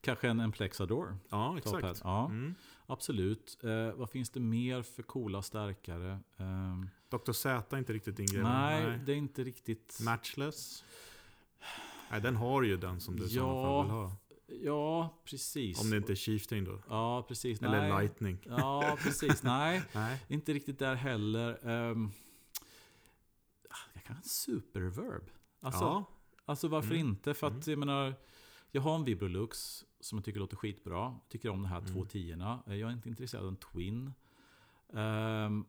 [0.00, 1.16] Kanske en, en Plexador.
[1.28, 2.00] Ja, exakt.
[2.04, 2.54] Ja, Mm.
[2.86, 3.58] Absolut.
[3.64, 6.18] Eh, vad finns det mer för coola stärkare?
[6.36, 7.32] Ehm, Dr.
[7.32, 8.42] Z är inte riktigt din grej.
[8.42, 9.98] nej, det är inte riktigt...
[10.04, 10.84] Matchless?
[12.10, 13.42] Nej, den har ju den som du i Ja.
[13.42, 14.16] sådana fall vill ha.
[14.64, 15.80] Ja, precis.
[15.80, 16.78] Om det inte är Chieftain då.
[16.88, 17.62] Ja, precis.
[17.62, 17.90] Eller Nej.
[18.02, 18.38] Lightning.
[18.48, 19.42] Ja, precis.
[19.42, 20.20] Nej, Nej.
[20.28, 21.66] inte riktigt där heller.
[21.68, 22.12] Um,
[23.94, 25.30] jag kan en superverb.
[25.60, 26.04] Alltså, ja.
[26.44, 27.08] alltså varför Mm.
[27.08, 27.34] inte?
[27.34, 28.14] För att jag menar,
[28.70, 31.16] jag har en Vibrolux som jag tycker låter skitbra.
[31.28, 31.92] Tycker om de här Mm.
[31.92, 32.62] två tiorna.
[32.66, 34.12] Jag är inte intresserad av en Twin.
[34.92, 35.64] Ehm,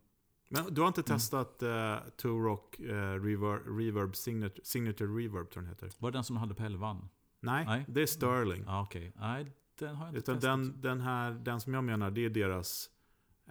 [0.50, 1.18] Men du har inte Mm.
[1.20, 2.86] testat uh, Two Rock uh,
[3.24, 5.92] reverb, reverb signature, signature Reverb tror jag den heter?
[6.00, 6.98] var det den som hade på 11?
[7.40, 7.86] Nej, Nej.
[7.88, 8.64] det är Sterling.
[8.68, 9.12] Ja, okej.
[9.16, 10.42] Nej, den har jag inte Utan testat.
[10.60, 12.90] den, den här, den som jag menar, det är deras,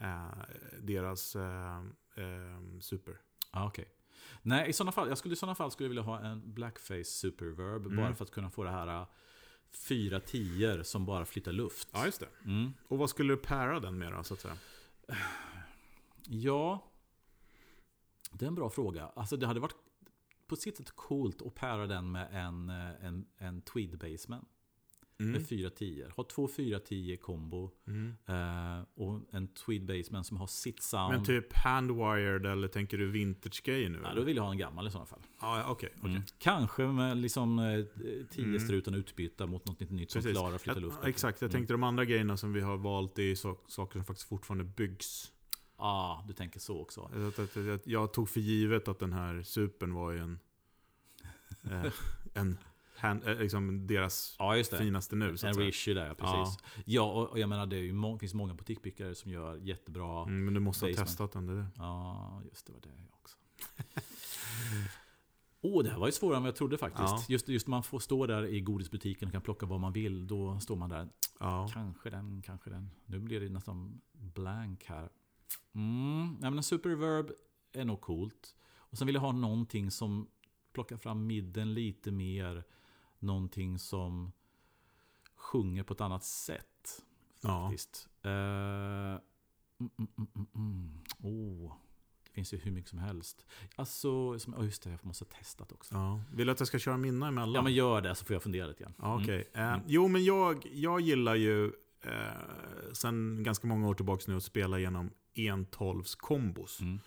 [0.00, 0.28] eh,
[0.82, 1.76] deras eh,
[2.16, 3.16] eh, super.
[3.52, 3.88] Ja, okej.
[4.42, 7.04] Nej, i sådana fall, jag skulle i sådana fall skulle jag vilja ha en Blackface
[7.04, 7.86] Superverb.
[7.86, 7.96] Mm.
[7.96, 9.06] Bara för att kunna få det här
[9.72, 11.88] fyra tior som bara flyttar luft.
[11.92, 12.28] Ja, just det.
[12.44, 12.72] Mm.
[12.88, 14.56] Och vad skulle du para den med då, så att säga?
[16.26, 16.84] Ja,
[18.32, 19.06] det är en bra fråga.
[19.14, 19.76] Alltså det hade varit
[20.46, 24.44] på sitt sätt coolt att para den med en, eh, en, en Tweed Baseman.
[25.22, 25.32] Mm.
[25.32, 26.12] Med fyra tior.
[26.16, 27.70] Ha två fyra tio kombo.
[27.86, 28.16] Mm.
[28.26, 31.14] Eh, och en Tweed Baseman som har sitt sound.
[31.14, 34.00] Men typ handwired eller tänker du vintage-grejer nu?
[34.04, 35.20] ja, då vill jag ha en gammal i sådana fall.
[35.40, 35.88] Ja, okej.
[35.98, 36.10] okej.
[36.10, 36.22] Mm.
[36.38, 37.84] Kanske med liksom eh,
[38.30, 38.60] tio Mm.
[38.60, 40.36] strutarna utbytta mot något nytt som Precis.
[40.38, 40.98] klarar att flytta Jag- luft.
[41.04, 41.52] Exakt, jag Mm.
[41.58, 45.32] tänkte de andra grejerna som vi har valt är så, saker som faktiskt fortfarande byggs.
[45.78, 47.00] Ja, ah, du tänker så också.
[47.00, 50.38] Att- att- att- Jag tog för givet att den här supern var ju en,
[51.70, 51.92] eh,
[52.34, 52.58] en
[53.02, 55.36] hand, eh, liksom deras Ja, finaste nu.
[55.36, 56.58] Så En reissue där, precis.
[56.84, 60.22] Ja, och, och jag menar det ju må- finns många butikbyggare som gör jättebra.
[60.22, 61.08] Mm, men du måste ha Basement.
[61.08, 61.46] testat den.
[61.46, 61.66] Det är det.
[61.76, 63.36] Ja, just det var det också.
[65.64, 67.08] Åh, oh, det här var ju svårare än vad jag trodde faktiskt.
[67.08, 67.24] Ja.
[67.28, 70.26] Just, just man får stå där i godisbutiken och kan plocka vad man vill.
[70.26, 71.08] Då står man där.
[71.40, 71.68] Ja.
[71.72, 72.90] Kanske den, kanske den.
[73.06, 75.08] Nu blir det nästan blank här.
[75.74, 77.30] Mm, nej, men en superverb
[77.72, 78.54] är nog coolt.
[78.76, 80.28] Och sen vill jag ha någonting som
[80.72, 82.64] plockar fram midden lite mer.
[83.22, 84.32] Någonting som
[85.34, 87.02] sjunger på ett annat sätt.
[87.40, 87.68] Ja.
[87.68, 88.08] Faktiskt.
[88.22, 89.20] Eh, mm,
[89.78, 90.98] mm, mm, mm, mm.
[91.22, 91.72] Oh,
[92.24, 93.46] det finns ju hur mycket som helst.
[93.76, 95.94] Alltså, som, oh just det, jag måste ha testat också.
[95.94, 96.20] Ja.
[96.32, 97.54] Vill du att jag ska köra mina emellan?
[97.54, 98.94] Ja, men gör det så får jag fundera lite grann.
[98.98, 99.32] Ja.
[99.32, 99.80] Eh, Mm.
[99.86, 101.66] Jo, men jag, jag gillar ju
[102.02, 106.80] eh, sen ganska många år tillbaka nu att spela igenom 1.12s kombos.
[106.80, 107.00] Mm.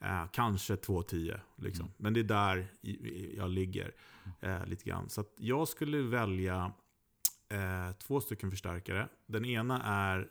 [0.00, 1.34] Eh, kanske 210.
[1.56, 1.84] Liksom.
[1.84, 1.94] Mm.
[1.96, 2.72] Men det är där
[3.36, 3.94] jag ligger
[4.40, 5.08] eh, lite grann.
[5.08, 6.72] Så jag skulle välja
[7.48, 9.08] eh, två stycken förstärkare.
[9.26, 10.30] Den ena är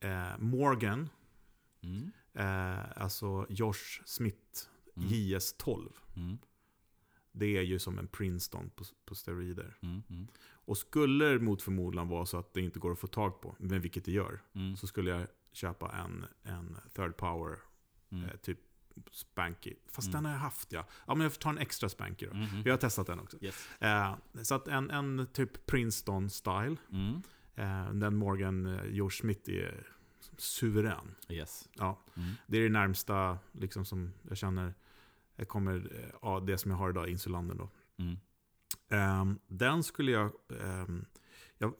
[0.00, 1.08] eh, Morgan,
[1.82, 2.10] Mm.
[2.34, 5.08] eh, alltså Josh Smith Mm.
[5.08, 5.92] JS12.
[6.16, 6.38] Mm.
[7.32, 9.76] Det är ju som en Princeton på, på steroider.
[9.82, 10.02] Mm.
[10.10, 10.26] Mm.
[10.50, 13.56] Och skulle det mot förmodan vara så att det inte går att få tag på,
[13.58, 14.76] men vilket det gör, Mm.
[14.76, 17.58] så skulle jag köpa en, en third power,
[18.10, 18.24] Mm.
[18.24, 18.58] eh, typ
[19.10, 19.74] Spanky.
[19.88, 20.12] Fast Mm.
[20.16, 20.86] den har jag haft ja.
[21.06, 22.32] Ja men jag får ta en extra Spanky då.
[22.32, 22.62] Mm.
[22.62, 23.36] Vi har testat den också.
[23.40, 23.68] Yes.
[23.78, 26.76] Eh, så att en, en typ Princeton-style.
[26.92, 27.22] Mm.
[27.54, 29.86] Eh, den Morgan eh, George Smith är
[30.38, 31.14] suverän.
[31.28, 31.68] Yes.
[31.72, 32.30] Ja, Mm.
[32.46, 34.74] det är det närmsta liksom, som jag känner
[35.36, 37.68] jag kommer, eh, ja, det som jag har idag, Insulanden då.
[38.88, 40.32] Ehm, den skulle jag...
[40.60, 41.04] ehm,
[41.58, 41.76] jag eh,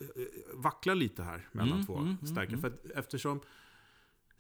[0.55, 2.59] vacklar lite här mellan Mm, två mm, starka.
[2.59, 3.41] För eftersom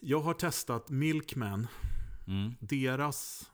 [0.01, 1.67] jag har testat Milkman,
[2.31, 2.55] Mm.
[2.61, 3.51] deras,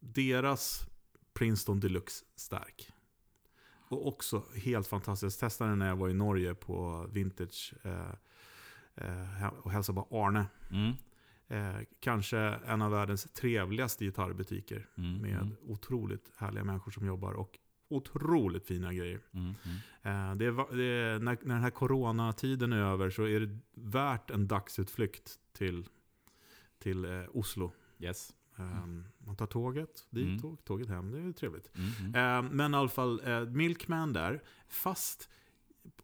[0.00, 0.86] deras
[1.34, 2.88] Princeton Deluxe stark.
[3.88, 5.42] Och också helt fantastiskt.
[5.42, 8.10] Jag testade den när jag var i Norge på Vintage eh,
[8.94, 10.46] eh, och hälsade på Arne.
[10.70, 10.92] Mm.
[11.48, 14.88] Eh, kanske en av världens trevligaste gitarrbutiker.
[14.96, 15.20] Mm.
[15.20, 15.56] Med Mm.
[15.62, 19.20] otroligt härliga människor som jobbar och otroligt fina grejer.
[19.32, 19.54] Mm.
[19.64, 19.76] Mm.
[20.02, 23.58] Eh, det är, det är, när, när den här coronatiden är över så är det
[23.74, 25.88] värt en dagsutflykt till,
[26.82, 27.72] till eh, Oslo.
[27.98, 28.32] Yes.
[28.58, 28.86] Eh,
[29.18, 30.38] Man tar tåget dit, Mm.
[30.40, 31.10] tåg, tåget hem.
[31.10, 31.70] Det är trevligt.
[31.76, 31.90] Mm.
[32.14, 32.44] Mm.
[32.46, 34.42] Eh, men i alla fall, eh, Milkman där.
[34.68, 35.28] Fast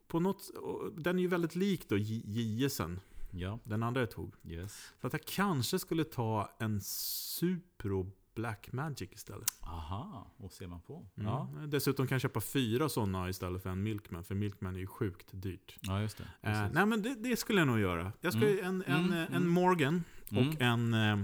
[0.07, 3.59] på något, och den är ju väldigt lik då JSen, Ja.
[3.65, 4.35] den andra jag tog.
[4.45, 4.93] Yes.
[5.01, 9.49] Så att jag kanske skulle ta en Supro Black Magic istället.
[9.61, 11.07] Aha, och ser man på.
[11.17, 11.27] Mm.
[11.33, 11.49] Ja.
[11.67, 14.25] Dessutom kan jag köpa fyra sådana istället för en Milkman.
[14.25, 15.77] För Milkman är ju sjukt dyrt.
[15.81, 16.49] ja, just det.
[16.51, 18.13] Eh, nej men det, det skulle jag nog göra.
[18.21, 18.65] Jag skulle Mm.
[18.65, 19.49] en, en, Mm, en mm.
[19.49, 20.49] Morgan Mm.
[20.49, 21.19] och en, eh,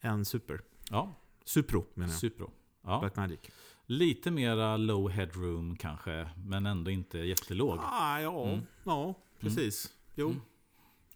[0.00, 0.60] en Super.
[0.90, 2.20] Ja, Supro menar jag.
[2.20, 2.50] Supro.
[2.82, 3.00] Ja.
[3.00, 3.40] Black Magic.
[3.86, 7.78] Lite mera low headroom kanske, men ändå inte jättelåg.
[7.82, 8.60] Ah, ja, Mm.
[8.84, 9.92] ja, precis.
[10.14, 10.40] Jo, Mm.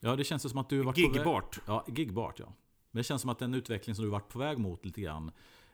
[0.01, 1.17] Ja, det känns som att du varit på väg...
[1.17, 1.61] gigbart.
[1.67, 2.53] Ja, gigbart ja.
[2.97, 5.31] Men det känns som att den utveckling som du varit på väg mot lite grann,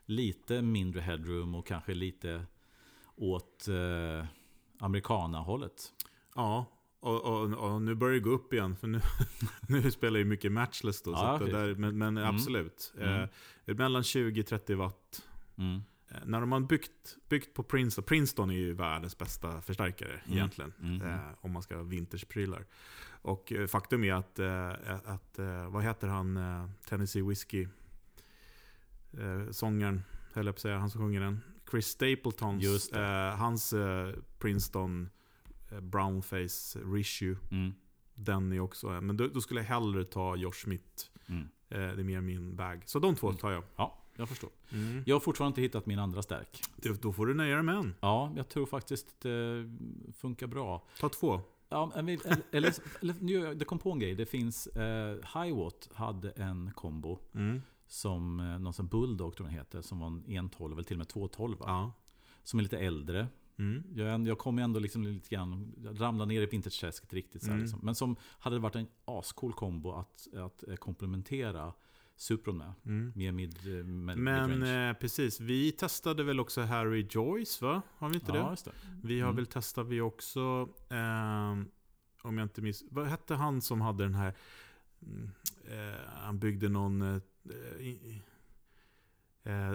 [0.07, 2.45] lite mindre headroom och kanske lite
[3.17, 4.27] åt eh,
[4.79, 5.93] amerikanahållet.
[6.35, 6.67] Ja,
[7.01, 8.77] och, och, och nu börjar det gå upp igen.
[8.77, 9.01] För nu,
[9.69, 11.11] nu spelar ju mycket matchless då.
[11.13, 11.55] Ja, så okej.
[11.55, 12.35] där, men, men Mm.
[12.35, 12.93] absolut.
[13.01, 13.29] Mm.
[13.67, 15.29] Eh, mellan 20-30 watt.
[15.57, 15.83] Mm.
[16.09, 18.05] Eh, när de har byggt, byggt på Princeton.
[18.05, 20.39] Princeton är ju världens bästa förstärkare Mm.
[20.39, 20.73] egentligen.
[20.81, 21.03] Mm.
[21.03, 22.67] Eh, om man ska ha vintageprylar.
[23.23, 24.71] Och eh, faktum är att, eh,
[25.05, 26.39] att eh, vad heter han,
[26.89, 27.69] Tennessee Whiskey,
[29.51, 31.41] sångaren, höll jag på att säga, han som sjunger den.
[31.71, 32.91] Chris Stapletons,
[33.39, 33.75] hans
[34.39, 35.09] Princeton
[35.83, 37.75] Brownface Rissue, Mm.
[38.15, 41.05] den är också, men då, då skulle jag hellre ta Josh Smith.
[41.29, 41.49] Mm.
[41.69, 42.83] Det är mer min bag.
[42.87, 43.39] Så de två Mm.
[43.39, 43.65] tar jag.
[43.77, 44.51] Ja, jag förstår.
[45.07, 46.63] Jag har fortfarande inte hittat min andra stärk.
[47.01, 47.95] Då får du nöja dig med en.
[48.01, 49.71] Ja, jag tror faktiskt det
[50.17, 50.83] funkar bra.
[51.01, 51.41] Ta två.
[51.73, 52.19] Ja, eller,
[52.53, 54.15] eller, eller, nu- det kom på en grej.
[54.15, 54.67] Det finns...
[54.67, 57.63] Eh, Highwatt hade en kombo Mm.
[57.87, 59.83] som eh, någon som Bulldog tror jag heter.
[59.83, 61.59] Som var en 112 eller till och med 212.
[61.59, 61.65] va?
[61.69, 61.93] Ja.
[62.45, 63.27] Som är lite äldre.
[63.59, 63.83] Mm.
[63.95, 67.43] Jag, jag kom ändå liksom lite grann, jag ramlade ner i vintage-träsket riktigt.
[67.43, 67.63] Så här, Mm.
[67.65, 67.81] liksom.
[67.83, 71.73] Men som hade varit en ascool kombo att, att eh, komplementera
[72.23, 72.73] Supron med.
[72.87, 73.13] Mm.
[73.17, 77.83] Med mid, eh, med Men eh, precis, vi testade väl också Harry Joyce va?
[77.99, 78.51] Har vi inte ja, det?
[78.51, 78.73] just det.
[79.03, 79.37] Vi har Mm.
[79.37, 81.71] väl testat vi också, ehm,
[82.23, 84.35] om jag inte minns, vad hette han som hade den här,
[85.03, 85.31] mm,
[85.65, 88.17] eh, han byggde någon, eh, eh,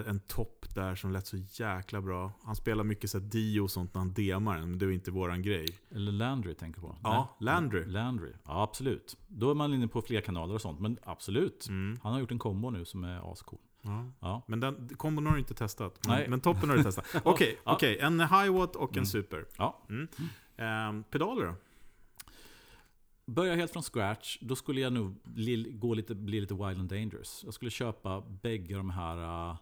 [0.06, 2.32] en topp där som lät så jäkla bra.
[2.44, 5.10] Han spelar mycket så Dio och sånt när han demar den, men det är inte
[5.10, 5.66] våran grej.
[5.90, 6.96] Eller Landry tänker på.
[7.02, 7.46] Ja, Nej.
[7.52, 7.84] Landry.
[7.86, 8.32] Landry.
[8.44, 9.16] Ja, absolut.
[9.28, 10.80] Då är man inne på fler kanaler och sånt.
[10.80, 11.66] Men absolut.
[11.68, 11.98] Mm.
[12.02, 13.58] Han har gjort en kombo nu som är ascool.
[13.82, 14.04] Ja.
[14.20, 14.42] Ja.
[14.46, 15.98] Men den kombon har du inte testat.
[16.06, 16.28] Men, Nej.
[16.28, 17.06] men toppen har du testat.
[17.24, 17.72] Okej, Ja.
[17.74, 17.98] okej.
[17.98, 19.06] en high-watt och en Mm.
[19.06, 19.46] super.
[19.58, 19.78] Ja.
[19.88, 20.08] Mm.
[20.56, 21.54] Ehm, pedaler då?
[23.28, 26.88] Börjar helt från scratch, då skulle jag nog bli, gå lite, bli lite wild and
[26.88, 27.42] dangerous.
[27.44, 29.56] Jag skulle köpa bägge de här, uh,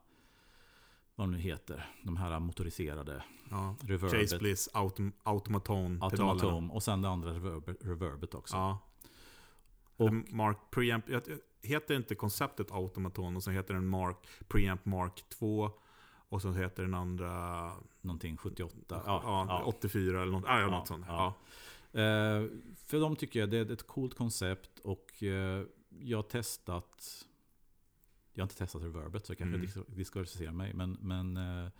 [1.14, 3.76] vad de nu heter, de här motoriserade Ja.
[3.80, 4.20] reverbet.
[4.20, 6.32] Chase Bliss autom automaton pedalerna.
[6.32, 8.56] Automatom och sen det andra reverb, reverbet också.
[8.56, 8.78] Ja.
[9.96, 11.04] Och- Mark Preamp,
[11.62, 15.70] heter inte konceptet automaton och så heter den Mark Preamp Mark 2
[16.28, 19.02] och så heter den andra Någonting 78.
[19.06, 19.62] ja, ja.
[19.64, 21.06] 84 eller något, ah, ja, Ja, något sånt.
[22.00, 25.64] Eh, för de tycker jag det är ett coolt koncept och eh,
[26.00, 27.26] jag har testat
[28.32, 29.70] Jag har inte testat reverbet så jag kanske Mm.
[29.76, 29.84] mm.
[29.96, 31.70] diskvalificerar mig men, men eh,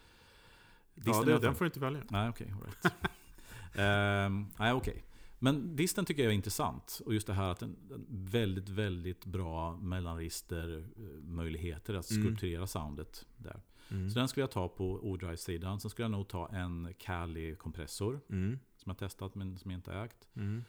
[1.04, 2.02] Ja, det, den får du inte välja.
[2.10, 2.94] Nej okej, all right.
[3.78, 5.04] Ehm, Nej okej
[5.38, 7.00] Men disten tycker jag är intressant.
[7.06, 7.76] Och just det här att en,
[8.08, 12.22] väldigt, väldigt bra mellanregister eh, möjligheter att Mm.
[12.22, 13.60] skulpturera soundet där.
[13.90, 14.10] Mm.
[14.10, 15.80] Så den skulle jag ta på O-Drive-sidan.
[15.80, 18.58] Sen skulle jag nog ta en Kali-kompressor Mm.
[18.86, 20.28] Som jag testat men som jag inte ägt.
[20.34, 20.64] Mm.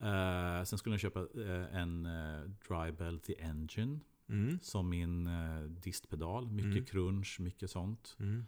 [0.00, 4.58] Eh, sen skulle jag köpa eh, en uh, Drybell The Engine Mm.
[4.62, 6.46] som min uh, distpedal.
[6.46, 6.84] Mycket Mm.
[6.84, 8.16] crunch, mycket sånt.
[8.20, 8.46] Mm.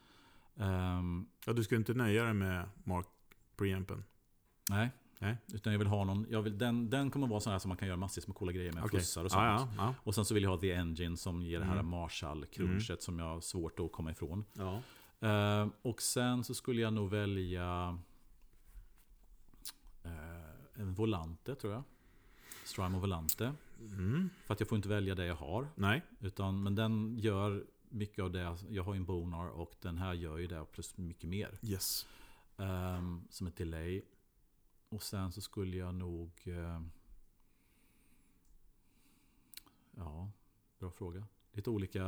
[0.56, 3.06] Ehm, Ja, du ska inte nöja dig med Mark
[3.56, 4.04] preampen?
[4.70, 4.90] nej.
[5.20, 5.36] Nej.
[5.52, 7.76] Utan jag vill ha någon, jag vill, den, den kommer vara sån här som man
[7.78, 8.84] kan göra massor med coola grejer med.
[8.84, 9.00] Okej.
[9.00, 9.42] Fussar och sånt.
[9.42, 11.86] Ja, ja, Och sen så vill jag ha The Engine som ger det här Mm.
[11.94, 14.44] Marshall-crunchet som jag har svårt att komma ifrån.
[14.52, 14.82] ja.
[15.20, 17.98] Ehm, och sen så skulle jag nog välja
[20.78, 21.82] Volante tror jag.
[22.64, 23.54] Strymon Volante.
[23.80, 24.30] Mm.
[24.46, 25.68] För att jag får inte välja det jag har.
[25.74, 26.02] Nej.
[26.20, 28.56] Utan, men den gör mycket av det.
[28.68, 31.58] Jag har ju en Bonar och den här gör ju det plus mycket mer.
[31.62, 32.06] Yes.
[32.56, 34.02] Ehm, som ett delay.
[34.88, 36.30] Och sen så skulle jag nog...
[36.44, 36.90] ehm,
[39.96, 40.30] ja,
[40.78, 41.26] bra fråga.
[41.52, 42.04] Lite olika.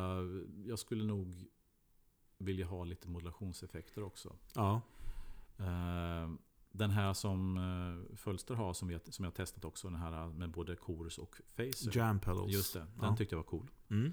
[0.66, 1.46] Jag skulle nog
[2.38, 4.37] vilja ha lite modulationseffekter också.
[4.54, 4.80] Ja.
[5.59, 6.38] Ehm,
[6.72, 9.88] den här som uh, Fölster har som, jag, som jag testat också.
[9.90, 11.96] Den här med både Kors och Phaser.
[11.98, 12.52] Jam pedals.
[12.52, 13.16] Just det, den Ja.
[13.16, 13.70] tyckte jag var cool.
[13.90, 14.12] Mm.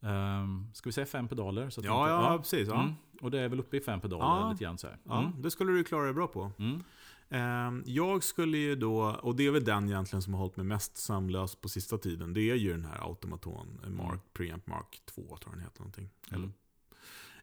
[0.00, 1.70] Um, ska vi säga fem pedaler?
[1.70, 2.68] Så Ja, ja, inte- precis.
[2.68, 2.80] Ja.
[2.82, 2.94] Mm.
[3.20, 4.50] Och det är väl uppe i fem pedaler Ja.
[4.52, 4.98] lite grann så här.
[5.04, 5.42] Ja, Mm.
[5.42, 6.50] det skulle du klara dig bra på.
[6.58, 6.82] Mm.
[7.28, 10.66] Ehm, Jag skulle ju då, och det är väl den egentligen som har hållit mig
[10.66, 12.34] mest sömnlös på sista tiden.
[12.34, 14.20] Det är ju den här Automaton eh, Mark, Mm.
[14.32, 16.08] Preamp Mark 2 tror jag den heter någonting.
[16.30, 16.42] Mm.
[16.42, 16.52] Eller,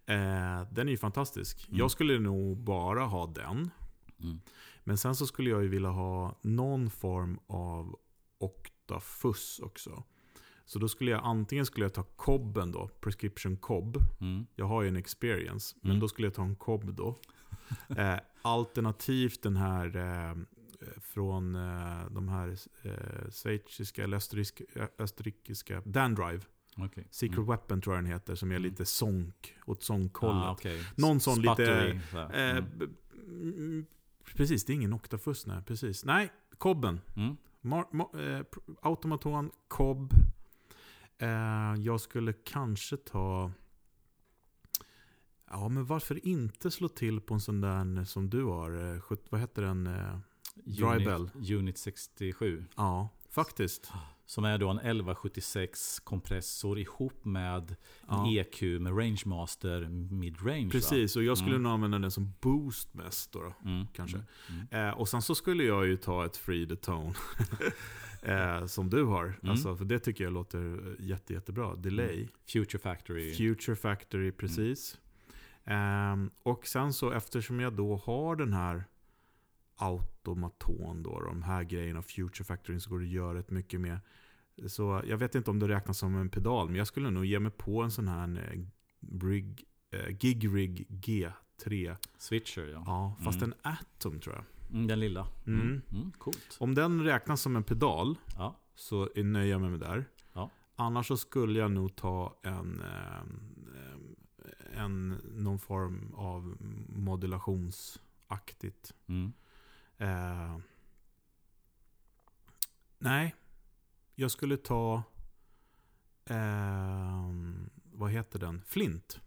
[0.05, 1.67] Eh, den är ju fantastisk.
[1.67, 1.79] Mm.
[1.79, 3.69] Jag skulle nog bara ha den.
[4.23, 4.39] Mm.
[4.83, 7.99] Men sen så skulle jag ju vilja ha någon form av
[8.38, 10.03] Octafus också.
[10.65, 13.97] Så då skulle jag antingen skulle jag ta Cobben då, Prescription Cobb.
[14.21, 14.45] Mm.
[14.55, 15.99] Jag har ju en experience, men Mm.
[15.99, 17.15] då skulle jag ta en Cobb då.
[17.97, 20.36] eh, alternativt den här eh,
[21.01, 26.41] från eh, de här eh, schweiziska eller österrikiska, österrikiska Dandrive.
[26.77, 27.07] Okej.
[27.12, 27.49] Secret Mm.
[27.49, 28.69] Weapon tror jag den heter, som är Mm.
[28.71, 30.43] lite sånk, åt sångkollet.
[30.43, 30.83] Ah, okej.
[30.95, 31.53] Någon sån lite...
[31.53, 32.57] Sputtery, här.
[32.57, 32.63] Eh,
[33.27, 33.86] Mm.
[34.36, 35.62] Precis, det är ingen Octafus, nej.
[35.65, 36.05] Precis.
[36.05, 37.01] Nej, Cobben.
[37.15, 37.38] Mm.
[37.62, 38.45] Mar- ma- eh,
[38.81, 40.13] automaton, Cobb.
[41.17, 41.27] Eh,
[41.77, 43.51] jag skulle kanske ta...
[45.49, 48.93] Ja, men varför inte slå till på en sån där som du har?
[48.95, 49.88] Eh, sjut- vad heter den?
[49.88, 50.17] Eh,
[50.55, 51.29] Drybell.
[51.36, 52.65] Unit, Unit 67.
[52.75, 53.91] ja, faktiskt.
[54.25, 57.75] Som är då en 1176 kompressor ihop med
[58.07, 58.25] Ja.
[58.27, 59.81] en EQ med Rangemaster
[60.12, 60.65] midrange.
[60.65, 60.71] va?
[60.71, 61.63] Precis, och jag skulle Mm.
[61.63, 63.39] nog använda den som boost mest då.
[63.41, 63.69] då.
[63.69, 63.88] Mm.
[63.95, 64.17] Kanske.
[64.17, 64.67] Mm.
[64.71, 64.88] Mm.
[64.89, 67.13] Eh, och sen så skulle jag ju ta ett Free the Tone.
[68.21, 69.25] eh, som du har.
[69.25, 69.38] Mm.
[69.51, 71.75] Alltså, för det tycker jag låter jätte, jättebra.
[71.75, 72.27] Delay.
[72.53, 73.33] Future Factory.
[73.33, 74.97] Future Factory, precis.
[75.65, 78.83] Ehm, och sen så eftersom jag då har den här
[79.84, 84.00] automaton då, de här grejerna, Future Factory, så går det att göra rätt mycket med.
[84.67, 87.39] Så jag vet inte om det räknas som en pedal, men jag skulle nog ge
[87.39, 88.60] mig på en sån här eh,
[89.00, 91.96] Brig, eh, Gig Rig G3.
[92.17, 92.84] Switcher ja.
[92.86, 93.54] Ja, fast Mm.
[93.63, 94.43] en Atom tror jag.
[94.72, 95.28] Mm, den lilla.
[95.48, 95.62] Mm.
[95.62, 95.82] Mm.
[95.91, 96.12] Mm.
[96.17, 96.58] Coolt.
[96.60, 98.56] Om den räknas som en pedal Ja.
[98.76, 100.06] så nöjer jag mig med där.
[100.34, 100.50] Ja.
[100.76, 103.39] Annars så skulle jag nog ta en, ehm,
[104.78, 106.56] en någon form av
[106.89, 108.93] modulationsaktigt.
[109.08, 109.34] Mm.
[110.03, 110.57] Eh,
[112.97, 113.35] nej,
[114.15, 115.03] jag skulle ta,
[116.25, 118.61] ehm, vad heter den?
[118.67, 119.19] Flint.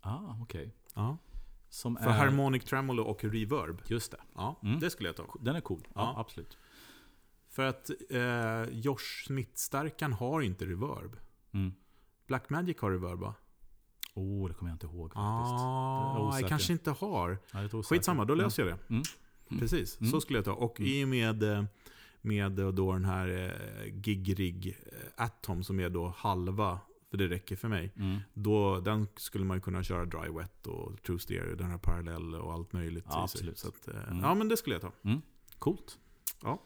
[0.00, 0.74] Ah, okej.
[0.94, 1.16] Ja.
[1.68, 2.12] Som För är...
[2.12, 3.82] harmonic tremolo och reverb.
[3.86, 4.20] Just det.
[4.34, 4.80] Ja, Mm.
[4.80, 5.34] det skulle jag ta.
[5.40, 5.82] Den är cool.
[5.88, 6.20] Ja, Ja.
[6.20, 6.58] absolut.
[7.48, 11.16] För att eh, Josh Smith-stärkan har inte reverb.
[11.52, 11.72] Mm.
[12.26, 13.34] Blackmagic har reverb va?
[14.14, 15.20] Oh, det kommer jag inte ihåg faktiskt.
[15.20, 17.38] Ah, Jag kanske inte har.
[17.52, 17.82] Ja.
[17.82, 18.84] Skitsamma, då löser jag det.
[18.88, 19.02] Mm.
[19.50, 19.60] Mm.
[19.60, 20.10] Precis, Mm.
[20.10, 20.52] så skulle jag ta.
[20.52, 20.92] Och Mm.
[20.92, 21.66] i och med,
[22.20, 26.80] med då den här eh, Gigrig eh, Atom som är då halva,
[27.10, 27.92] för det räcker för mig.
[27.96, 28.18] Mm.
[28.34, 32.52] Då, den skulle man kunna köra dry wet och true stereo, den här parallell och
[32.52, 33.58] allt möjligt Ja, absolut.
[33.58, 34.20] Så att, eh, Mm.
[34.22, 34.92] Ja, men det skulle jag ta.
[35.58, 35.98] Coolt.
[36.42, 36.62] Ja.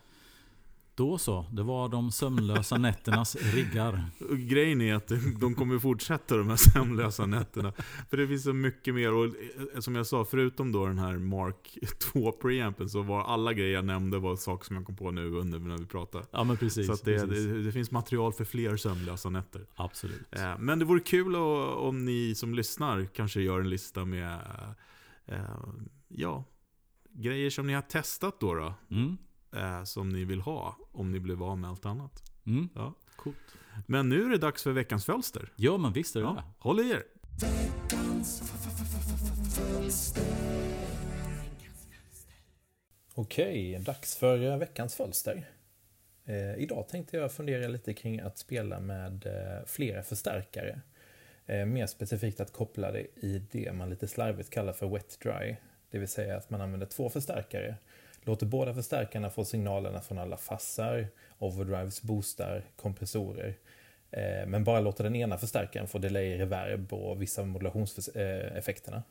[1.01, 4.05] Då så, det var de sömnlösa nätternas riggar.
[4.49, 7.73] Grejen är att de kommer fortsätta de här sömnlösa nätterna.
[8.11, 9.13] För det finns så mycket mer.
[9.13, 13.53] Och eh, som jag sa, förutom då den här Mark 2 preampen så var alla
[13.53, 16.25] grejer jag nämnde var saker som jag kom på nu under när vi pratade.
[16.31, 16.87] Ja men precis.
[16.87, 19.67] så det, det, det finns material för fler sömnlösa nätter.
[19.75, 20.27] Absolut.
[20.31, 24.39] Eh, Men det vore kul om ni som lyssnar kanske gör en lista med
[25.27, 25.39] eh,
[26.09, 26.45] ja,
[27.13, 28.55] grejer som ni har testat då.
[28.55, 29.17] då Mm.
[29.57, 32.23] Eh, som ni vill ha om ni blir av med allt annat.
[32.47, 32.69] Mm.
[32.75, 32.95] Ja.
[33.17, 33.37] Coolt.
[33.87, 35.53] Men nu är det dags för veckans fölster.
[35.57, 36.43] Ja men visst är det Ja, det.
[36.59, 37.03] håll i er!
[43.15, 45.49] Okej, dags för veckans fölster.
[46.25, 50.81] Eh, idag tänkte jag fundera lite kring att spela med eh, flera förstärkare.
[51.47, 55.57] Eh, mer specifikt att koppla det i det man lite slarvigt kallar för wet-dry.
[55.91, 57.77] Det vill säga att man använder två förstärkare,
[58.23, 61.09] låter båda förstärkarna få signalerna från alla fassar,
[61.39, 63.55] overdrives, boostar, kompressorer.
[64.11, 69.03] Eh, men bara låter den ena förstärkaren få delay, reverb och vissa modulationseffekterna.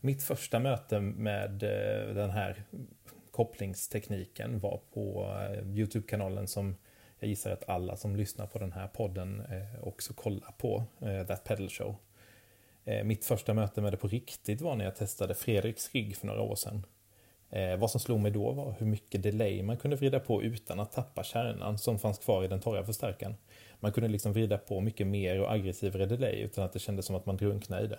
[0.00, 2.62] Mitt första möte med eh, den här
[3.30, 6.76] kopplingstekniken var på eh, Youtube-kanalen som
[7.18, 11.26] jag gissar att alla som lyssnar på den här podden eh, också kollar på, eh,
[11.26, 11.96] That Pedal Show.
[12.84, 16.26] Eh, mitt första möte med det på riktigt var när jag testade Fredriks rigg för
[16.26, 16.86] några år sedan.
[17.50, 20.80] Eh, vad som slog mig då var hur mycket delay man kunde vrida på utan
[20.80, 23.34] att tappa kärnan som fanns kvar i den torra förstärkaren.
[23.80, 27.16] Man kunde liksom vrida på mycket mer och aggressivare delay utan att det kändes som
[27.16, 27.98] att man drunknade i det.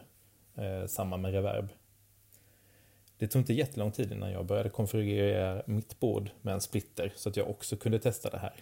[0.64, 1.70] Eh, samma med reverb.
[3.18, 7.30] Det tog inte jättelång tid innan jag började konfigurera mitt bord med en splitter så
[7.30, 8.54] att jag också kunde testa det här.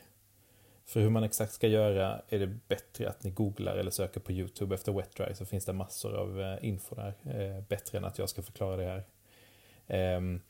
[0.85, 4.31] För hur man exakt ska göra är det bättre att ni googlar eller söker på
[4.31, 7.13] Youtube efter WetDry så finns det massor av eh, info där.
[7.23, 9.03] Eh, bättre än att jag ska förklara det här.
[9.87, 10.41] Ehm,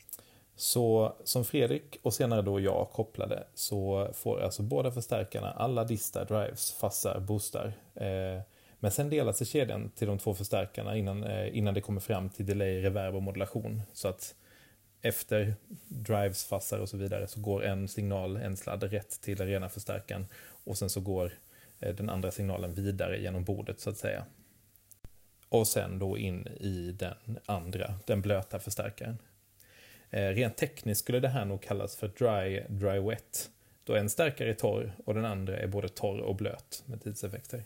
[0.56, 6.24] så som Fredrik och senare då jag kopplade så får alltså båda förstärkarna alla distar,
[6.24, 8.42] drives, fassar, boostar eh,
[8.80, 12.28] men sen delar sig kedjan till de två förstärkarna innan, eh, innan det kommer fram
[12.28, 13.82] till delay, reverb och modulation.
[13.92, 14.34] Så att
[15.02, 15.54] efter
[15.88, 20.26] drives, fassar och så vidare så går en signal, en sladd rätt till arenaförstärkaren.
[20.64, 21.32] och sen så går
[21.80, 24.24] eh, den andra signalen vidare genom bordet så att säga.
[25.48, 29.18] Och sen då in i den andra, den blöta förstärkaren.
[30.10, 33.50] Eh, rent tekniskt skulle det här nog kallas för dry, dry wet.
[33.84, 37.62] Då en starkare är torr och den andra är både torr och blöt med tidseffekter.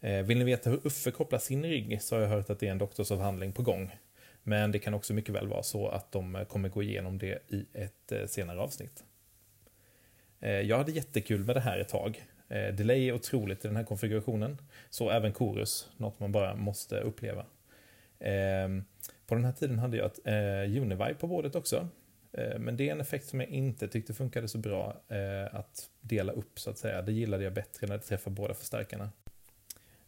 [0.00, 2.66] Eh, vill ni veta hur Uffe kopplar sin rigg så har jag hört att det
[2.66, 3.96] är en doktorsavhandling på gång.
[4.42, 7.38] Men det kan också mycket väl vara så att de eh, kommer gå igenom det
[7.48, 9.04] i ett senare avsnitt.
[10.40, 12.24] Jag hade jättekul med det här ett tag.
[12.48, 14.58] Delay är otroligt i den här konfigurationen.
[14.90, 17.46] Så även Chorus, något man bara måste uppleva.
[19.28, 21.88] På den här tiden hade jag ett eh, Univibe på bordet också.
[22.32, 25.90] Eh, men det är en effekt som jag inte tyckte funkade så bra eh, att
[26.00, 27.02] dela upp så att säga.
[27.02, 29.10] Det gillade jag bättre när det träffar båda förstärkarna.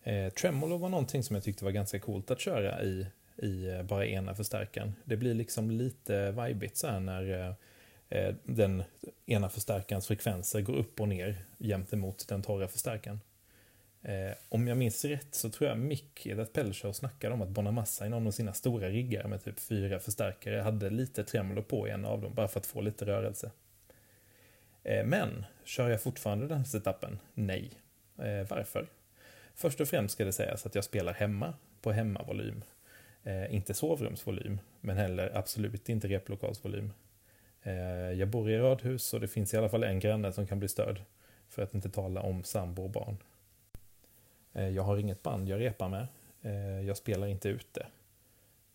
[0.03, 3.07] Eh, tremolo var någonting som jag tyckte var ganska coolt att köra i,
[3.37, 4.95] i bara ena förstärkaren.
[5.05, 7.57] Det blir liksom lite vibigt så här när
[8.09, 8.83] eh, den
[9.27, 13.21] ena förstärkarens frekvenser går upp och ner jämt emot den torra förstärkaren.
[14.03, 18.07] Eh, om jag minns rätt så tror jag Mick i That snackade om att Bonamassa
[18.07, 21.91] i någon av sina stora riggar med typ fyra förstärkare hade lite tremolo på i
[21.91, 23.51] en av dem bara för att få lite rörelse.
[24.83, 27.19] Eh, men, kör jag fortfarande den setupen?
[27.35, 27.71] Nej.
[28.19, 28.87] Eh, varför?
[29.55, 32.65] Först och främst ska det sägas att jag spelar hemma på hemmavolym.
[33.25, 36.93] Eh, inte sovrumsvolym, men heller absolut inte replokalsvolym.
[37.63, 37.75] Eh,
[38.13, 40.69] jag bor i radhus och det finns i alla fall en granne som kan bli
[40.69, 41.03] störd.
[41.49, 43.17] För att inte tala om sambo och barn.
[44.53, 46.07] Eh, jag har inget band jag repar med.
[46.43, 47.87] Eh, jag spelar inte ute.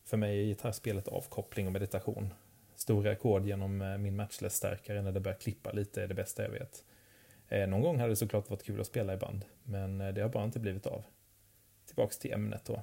[0.03, 2.33] För mig är gitarrspelet avkoppling och meditation.
[2.75, 6.49] Stora ackord genom eh, min matchless-stärkare när det börjar klippa lite är det bästa jag
[6.49, 6.83] vet.
[7.49, 10.43] Någon gång hade det såklart varit kul att spela i band, men det har bara
[10.43, 11.03] inte blivit av.
[11.85, 12.81] Tillbaks till ämnet då.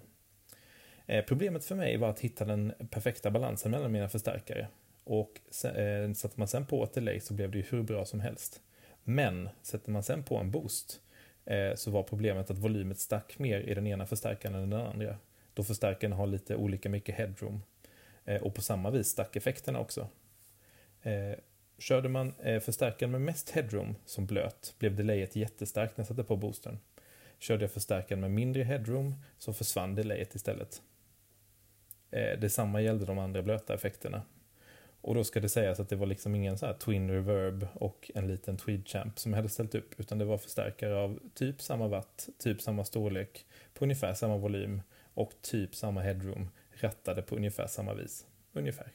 [1.29, 4.69] Problemet för mig var att hitta den perfekta balansen mellan mina förstärkare.
[5.05, 8.61] Och sätter man sen på ett delay så blev det ju hur bra som helst.
[9.05, 11.01] Men sätter man sen på en boost
[11.45, 15.17] Eh, så var problemet att volymet stack mer i den ena förstärkaren än den andra.
[15.55, 17.63] Då förstärkaren har lite olika mycket headroom.
[18.25, 20.09] Eh, och på samma vis stack effekterna också.
[21.03, 21.39] Eh,
[21.79, 26.37] körde man förstärkaren med mest headroom som blöt blev delayet jättestarkt när jag satte på
[26.37, 26.79] boostern.
[27.39, 30.83] Körde jag förstärkaren med mindre headroom så försvann delayet istället.
[32.11, 34.23] Detsamma gällde de andra blöta effekterna.
[35.03, 38.11] Och då ska det sägas att det var liksom ingen så här twin reverb och
[38.15, 41.63] en liten tweed champ som jag hade ställt upp, utan det var förstärkare av typ
[41.63, 44.83] samma watt, typ samma storlek, på ungefär samma volym
[45.15, 46.51] och typ samma headroom,
[46.81, 48.27] rattade på ungefär samma vis.
[48.53, 48.93] Ungefär.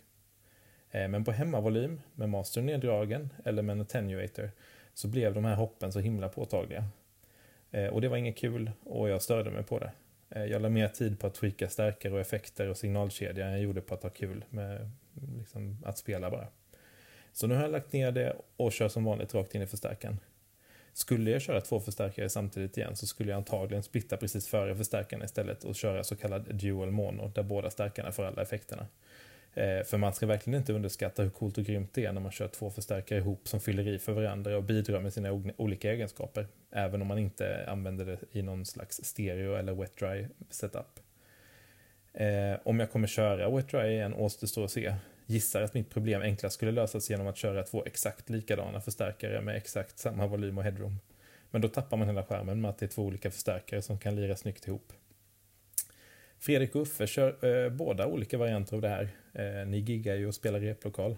[0.92, 4.52] Eh, men på hemmavolym med mastern neddragen eller med en attenuator
[4.94, 6.86] så blev de här hoppen så himla påtagliga.
[7.72, 9.92] Eh, och det var inget kul och jag störde mig på det.
[10.30, 13.62] Eh, jag la mer tid på att tweaka stärkare och effekter och signalkedja än jag
[13.62, 14.92] gjorde på att ha kul med
[15.38, 16.48] liksom, att spela bara.
[17.34, 20.20] Så nu har jag lagt ner det och kör som vanligt rakt in i förstärkaren.
[20.94, 25.24] Skulle jag köra två förstärkare samtidigt igen så skulle jag antagligen splitta precis före förstärkaren
[25.24, 28.88] istället och köra så kallad dual mono där båda stärkarna får alla effekterna.
[29.54, 32.32] Eh, för man ska verkligen inte underskatta hur coolt och grymt det är när man
[32.32, 36.48] kör två förstärkare ihop som fyller i för varandra och bidrar med sina olika egenskaper.
[36.72, 41.00] Även om man inte använder det i någon slags stereo eller wet-dry setup.
[42.20, 44.94] Eh, om jag kommer köra wet-dry igen återstår att se.
[45.26, 49.56] gissar att mitt problem enklast skulle lösas genom att köra två exakt likadana förstärkare med
[49.56, 51.00] exakt samma volym och headroom.
[51.52, 54.16] Men då tappar man hela skärmen med att det är två olika förstärkare som kan
[54.16, 54.94] lira snyggt ihop.
[56.40, 59.10] Fredrik och Uffe kör eh, båda olika varianter av det här.
[59.34, 61.16] Eh, ni giggar ju och spelar replokal.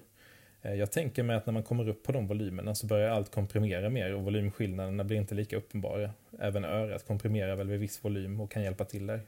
[0.62, 3.32] Eh, jag tänker mig att när man kommer upp på de volymerna så börjar allt
[3.32, 6.12] komprimera mer och volymskillnaderna blir inte lika uppenbara.
[6.40, 9.22] Även örat komprimerar väl vid viss volym och kan hjälpa till där.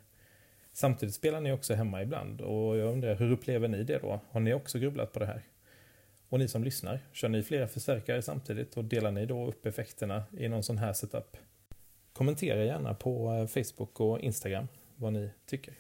[0.74, 4.22] Samtidigt spelar ni också hemma ibland och jag undrar hur upplever ni det då?
[4.32, 5.43] Har ni också grubblat på det här?
[6.30, 10.24] Och ni som lyssnar, kör ni flera förstärkare samtidigt och delar ni då upp effekterna
[10.38, 11.38] i någon sån här setup?
[12.13, 15.74] Kommentera gärna på eh, Facebook och Instagram vad ni tycker.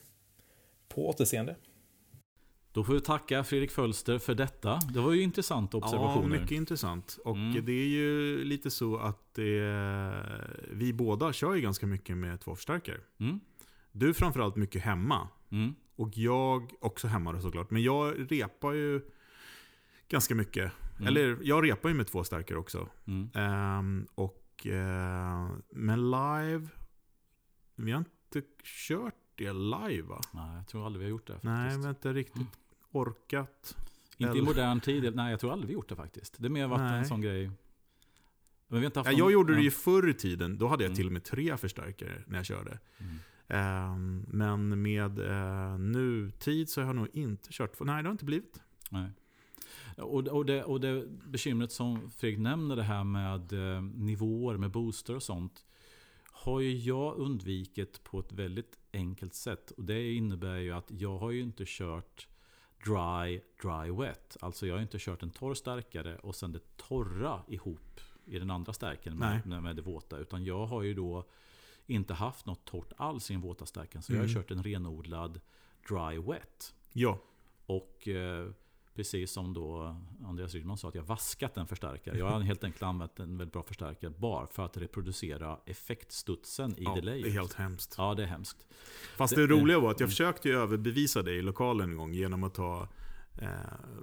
[0.87, 1.55] På återseende!
[2.73, 4.79] Då får vi tacka Fredrik Fölster för detta.
[4.93, 6.35] Det var ju intressanta observationer.
[6.35, 7.17] Ja, mycket intressant.
[7.25, 7.65] Och Mm.
[7.65, 9.61] det är ju lite så att det,
[10.71, 12.97] vi båda kör ju ganska mycket med två förstärkare.
[13.19, 13.39] Mm.
[13.91, 15.27] Du framförallt mycket hemma.
[15.49, 15.75] Mm.
[15.95, 17.71] Och jag också hemma då såklart.
[17.71, 19.01] Men jag repar ju
[20.07, 20.71] ganska mycket.
[20.95, 21.07] Mm.
[21.07, 22.89] Eller jag repar ju med två stärkare också.
[23.05, 23.29] Mm.
[23.33, 26.67] Ehm, och uh, men live,
[27.75, 30.21] vi har inte kört det live va?
[30.33, 31.45] Nej, jag tror aldrig vi har gjort det faktiskt.
[31.45, 32.59] Nej, vi har inte riktigt
[32.91, 33.77] orkat.
[34.17, 35.15] Inte i modern tid.
[35.15, 36.35] Nej, jag tror aldrig vi gjort det faktiskt.
[36.37, 37.05] Det har mer varit en Nej.
[37.05, 37.45] sån grej.
[37.45, 37.55] Men
[38.67, 40.57] vi har inte haft Ja, någon- jag gjorde det ju förr i tiden.
[40.57, 40.95] Då hade jag Mm.
[40.95, 42.79] till och med tre förstärkare när jag körde.
[42.97, 43.15] Mm.
[43.51, 47.79] Ehm, men med uh, nutid så har jag nog inte kört.
[47.79, 48.61] Nej, det har inte blivit.
[48.89, 49.09] Nej.
[49.97, 54.71] Och, och, det, och det bekymret som Fredrik nämner, det här med eh, nivåer med
[54.71, 55.65] booster och sånt.
[56.31, 59.71] Har ju jag undvikit på ett väldigt enkelt sätt.
[59.71, 62.27] Och det innebär ju att jag har ju inte kört
[62.85, 64.37] dry, dry, wet.
[64.41, 68.51] Alltså jag har inte kört en torr stärkare och sen det torra ihop i den
[68.51, 70.17] andra stärken med, med, med det våta.
[70.17, 71.25] Utan jag har ju då
[71.91, 74.01] inte haft något torrt alls i den våta stärken.
[74.01, 74.35] Så jag har Mm.
[74.35, 75.39] kört en renodlad
[75.89, 76.73] dry, wet.
[76.93, 77.19] Ja,
[77.65, 78.51] Och eh,
[78.95, 82.17] precis som då Andreas Rydman sa, att jag vaskat en förstärkare.
[82.17, 86.83] Jag har helt enkelt använt en väldigt bra förstärkare bara för att reproducera effektstudsen i
[86.83, 87.21] ja delay.
[87.21, 87.95] det är helt hemskt.
[87.97, 88.65] Ja, det är hemskt.
[89.17, 90.09] Fast Det- det, roliga var att jag Mm.
[90.11, 92.87] försökte överbevisa dig i lokalen en gång genom att ta
[93.41, 93.49] eh,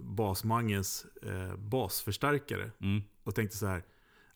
[0.01, 2.71] Basmangens eh, basförstärkare.
[2.81, 3.03] Mm.
[3.25, 3.83] Och tänkte så här,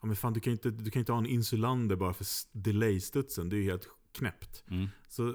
[0.03, 3.49] ja men fan du kan inte, du kan inte ha en insulander bara för delay-studsen.
[3.49, 4.65] Det är ju helt knäppt.
[4.69, 4.89] Mm.
[5.09, 5.35] Så,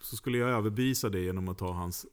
[0.00, 2.06] så skulle jag överbevisa dig genom att ta hans,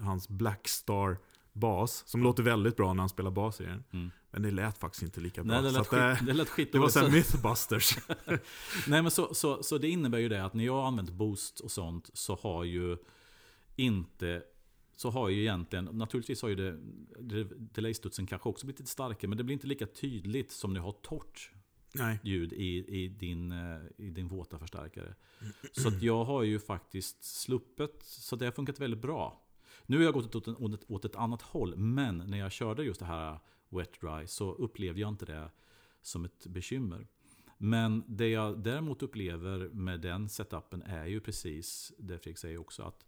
[0.00, 1.18] hans Blackstar
[1.52, 2.02] bas.
[2.06, 3.84] Som låter väldigt bra när han spelar bas i den.
[3.92, 4.10] Mm.
[4.30, 5.54] Men det lät faktiskt inte lika bra.
[5.54, 7.98] Nej, det så lät, att, eh, skit, det lät skit det var så- såhär mythbusters.
[8.86, 11.60] Nej men så, så, så det innebär ju det att när jag har använt boost
[11.60, 12.96] och sånt så har ju
[13.76, 14.42] inte
[14.96, 19.38] så har ju egentligen, naturligtvis har ju det, delay-studsen kanske också blivit lite starkare, men
[19.38, 21.50] det blir inte lika tydligt som när jag har torrt
[21.94, 22.18] Nej.
[22.22, 25.14] ljud i, i, din, eh, i din våta förstärkare.
[25.72, 29.40] Så att jag har ju faktiskt sluppit, så det har funkat väldigt bra.
[29.86, 32.84] Nu har jag gått åt, åt, ett, åt ett annat håll, men när jag körde
[32.84, 33.38] just det här
[33.68, 35.50] wet dry så upplevde jag inte det
[36.02, 37.06] som ett bekymmer.
[37.58, 42.82] Men det jag däremot upplever med den setupen är ju precis det Fredrik säger också.
[42.82, 43.06] att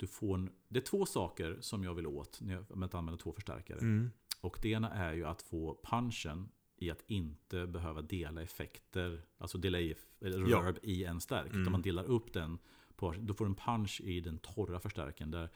[0.00, 2.94] du får en, Det är två saker som jag vill åt när jag, med att
[2.94, 3.78] använda två förstärkare.
[3.78, 4.10] Mm.
[4.40, 9.58] Och det ena är ju att få punchen i att inte behöva dela effekter, alltså
[9.58, 10.58] delay eller Ja.
[10.58, 11.46] reverb i en stärk.
[11.50, 11.60] Mm.
[11.60, 12.58] Utan man delar upp den,
[12.96, 15.30] på, då får du en punch i den torra förstärken.
[15.30, 15.48] Där,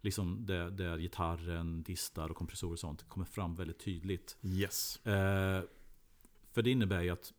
[0.00, 4.38] liksom där, där gitarren, distar och kompressorer och sånt kommer fram väldigt tydligt.
[4.42, 5.06] Yes.
[5.06, 5.62] Eh,
[6.52, 7.32] för det innebär ju att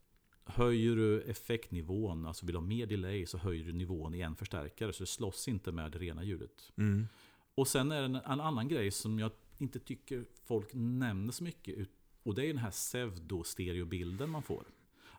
[0.45, 4.93] höjer du effektnivån, alltså vill ha mer delay, så höjer du nivån i en förstärkare.
[4.93, 6.71] Så det slåss inte med det rena ljudet.
[6.77, 7.07] Mm.
[7.55, 11.43] Och sen är det en, en annan grej som jag inte tycker folk nämner så
[11.43, 11.87] mycket.
[12.23, 14.65] Och det är den här pseudo-stereobilden man får.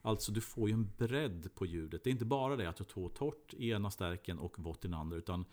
[0.02, 2.04] Alltså du får ju en bredd på ljudet.
[2.04, 4.88] Det är inte bara det att du tar torrt i ena stärken och vått i
[4.88, 5.16] den andra.
[5.16, 5.44] Utan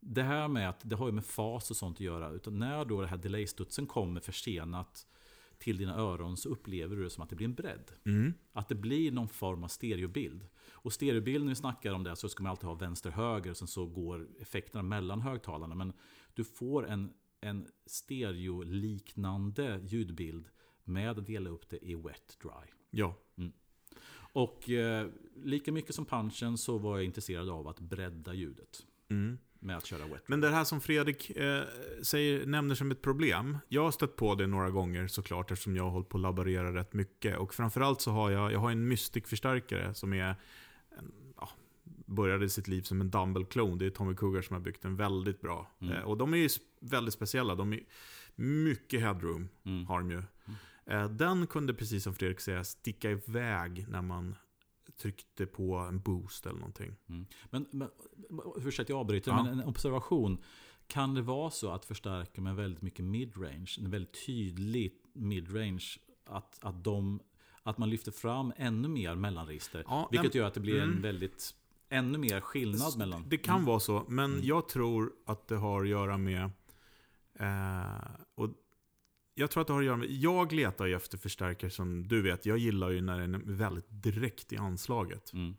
[0.00, 2.30] det här med att det har ju med fas och sånt att göra.
[2.30, 5.06] Utan när då det här delay-studsen kommer försenat
[5.64, 7.90] till dina öron så upplever du det som att det blir en bredd.
[8.04, 8.34] Mm.
[8.52, 10.46] Att det blir någon form av stereobild.
[10.70, 13.68] Och stereobild, när vi snackar om det, så ska man alltid ha vänster-höger och sen
[13.68, 15.74] så går effekterna mellan högtalarna.
[15.74, 15.92] Men
[16.34, 20.48] du får en, en stereoliknande ljudbild
[20.84, 22.72] med att dela upp det i wet dry.
[22.90, 23.14] Ja.
[24.32, 25.08] Och eh,
[25.44, 29.38] lika mycket som punchen så var jag intresserad av att bredda ljudet Mm.
[29.64, 30.28] Med att köra wet.
[30.28, 31.62] Men det här som Fredrik eh,
[32.02, 33.58] säger, nämner som ett problem.
[33.68, 36.74] Jag har stött på det några gånger såklart eftersom jag har hållit på att laborera
[36.74, 37.38] rätt mycket.
[37.38, 40.24] Och framförallt så har jag, jag har en Mystic-förstärkare som är
[40.98, 41.48] en, ja,
[42.06, 43.78] började sitt liv som en Dumble-klon.
[43.78, 45.70] Det är Tommy Cougar som har byggt den väldigt bra.
[45.80, 45.94] Mm.
[45.96, 46.48] Eh, och de är ju
[46.80, 47.54] väldigt speciella.
[47.54, 47.80] De är
[48.34, 49.86] mycket headroom Mm.
[49.86, 50.22] har de ju.
[50.86, 54.36] Eh, den kunde precis som Fredrik säger sticka iväg när man
[54.96, 56.96] tryckte på en boost eller någonting.
[57.08, 57.26] Mm.
[57.50, 57.88] Men, men
[58.56, 59.42] ursäkta jag avbryter, Ja.
[59.42, 60.38] men en observation.
[60.86, 65.84] Kan det vara så att förstärka med väldigt mycket midrange, en väldigt tydlig midrange,
[66.26, 67.20] att, att, de,
[67.62, 69.84] att man lyfter fram ännu mer mellanregister?
[69.86, 71.02] Ja, vilket gör att det blir en mm.
[71.02, 71.54] väldigt,
[71.88, 73.24] ännu mer skillnad mellan...
[73.28, 73.66] Det kan Mm.
[73.66, 74.44] vara så, men Mm.
[74.46, 76.50] jag tror att det har att göra med...
[77.38, 78.50] Eh, och
[79.34, 80.10] jag tror att det har att göra med...
[80.10, 83.86] Jag letar ju efter förstärkare som du vet, jag gillar ju när den är väldigt
[83.88, 85.32] direkt i anslaget.
[85.32, 85.56] Mm.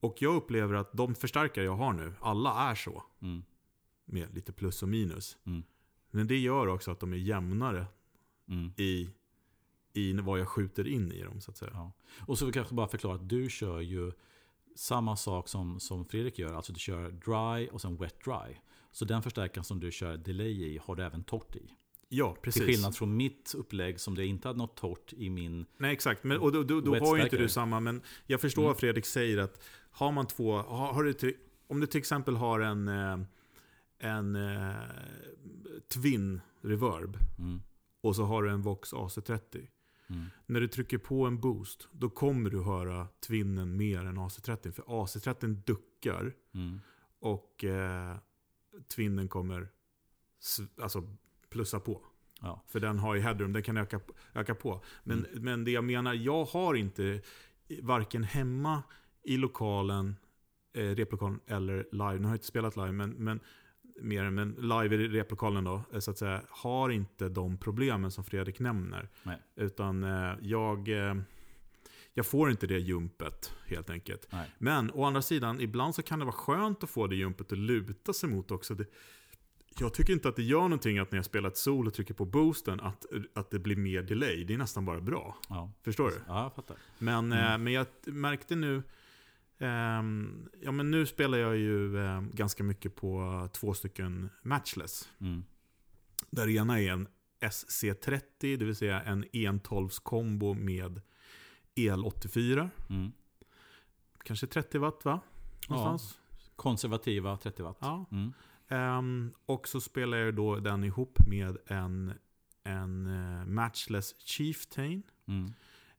[0.00, 3.02] Och jag upplever att de förstärkare jag har nu, alla är så.
[3.22, 3.42] Mm.
[4.04, 5.38] Med lite plus och minus.
[5.46, 5.62] Mm.
[6.10, 7.86] Men det gör också att de är jämnare
[8.48, 8.72] Mm.
[8.76, 9.08] i,
[9.92, 11.70] i vad jag skjuter in i dem, så att säga.
[11.74, 11.92] Ja.
[12.26, 14.12] Och så jag kanske bara förklara att du kör ju
[14.76, 16.54] samma sak som, som Fredrik gör.
[16.54, 18.56] Alltså du kör dry och sen wet dry.
[18.90, 21.74] Så den förstärkaren som du kör delay i har du även torrt i.
[22.08, 22.62] Ja, precis.
[22.64, 25.66] Till skillnad från mitt upplägg som det inte hade något torrt i min...
[25.76, 26.24] Nej, exakt.
[26.24, 28.68] Men, och då, då, då har ju inte du samma, men jag förstår Mm.
[28.68, 31.34] vad Fredrik säger att har man två, har, har du till,
[31.66, 33.18] om du till exempel har en, eh,
[33.98, 34.74] en eh,
[35.88, 37.62] Twin Reverb Mm.
[38.00, 39.66] och så har du en Vox AC30.
[40.10, 40.24] Mm.
[40.46, 44.70] När du trycker på en boost, då kommer du höra Twinnen mer än AC30.
[44.72, 46.80] För AC30 duckar Mm.
[47.20, 48.16] och eh,
[48.94, 49.68] Twinnen kommer
[50.82, 51.02] alltså,
[51.50, 52.00] plussa på.
[52.40, 52.62] Ja.
[52.66, 54.00] För den har ju headroom, den kan öka,
[54.34, 54.84] öka på.
[55.04, 55.42] Men, Mm.
[55.44, 57.20] men det jag menar, jag har inte
[57.82, 58.82] varken hemma
[59.22, 60.16] i lokalen,
[60.72, 62.14] eh, replokalen eller live.
[62.18, 63.40] Nu har jag inte spelat live, men, men
[64.00, 68.24] mer men live i replokalen då, eh, så att säga, har inte de problemen som
[68.24, 69.08] Fredrik nämner.
[69.22, 69.38] Nej.
[69.56, 71.14] Utan eh, jag, eh,
[72.14, 74.26] jag får inte det jumpet helt enkelt.
[74.30, 74.50] Nej.
[74.58, 77.58] Men å andra sidan, ibland så kan det vara skönt att få det jumpet att
[77.58, 78.74] luta sig mot också.
[78.74, 78.84] Det,
[79.78, 82.14] jag tycker inte att det gör någonting att när jag spelar ett sol och trycker
[82.14, 84.44] på boosten att, att det blir mer delay.
[84.44, 85.36] Det är nästan bara bra.
[85.48, 85.72] Ja.
[85.82, 86.16] Förstår du?
[86.26, 86.76] ja, jag fattar.
[86.98, 87.52] Men, Mm.
[87.52, 88.82] eh, men jag märkte nu,
[89.58, 95.08] ehm, ja men nu spelar jag ju eh, ganska mycket på två stycken matchless.
[95.20, 95.44] Mm.
[96.30, 97.08] Där ena är en
[97.40, 101.00] SC30, det vill säga en 112 kombo med
[101.74, 102.70] el84.
[102.90, 103.12] Mm.
[104.24, 105.20] Kanske 30 watt va?
[105.68, 106.18] Någonstans?
[106.56, 107.78] Konservativa 30 watt.
[107.80, 108.06] Ja.
[108.68, 108.82] Mm.
[108.98, 112.12] Ehm, och så spelar jag då den ihop med en,
[112.64, 115.02] en eh, matchless Chieftain.
[115.28, 115.52] Mm.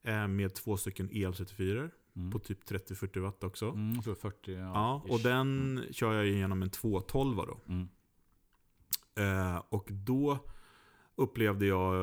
[0.03, 2.31] eh, med två stycken el34 Mm.
[2.31, 3.69] på typ 30-40 watt också.
[3.69, 4.53] Mm, jag tror 40.
[4.53, 7.59] Ja, Ja, och den kör jag genom en 212 då.
[7.67, 7.87] Mm.
[9.15, 10.39] Eh, och då
[11.15, 11.95] upplevde jag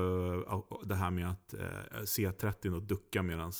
[0.53, 3.53] eh, det här med att eh, C30 då duckar medan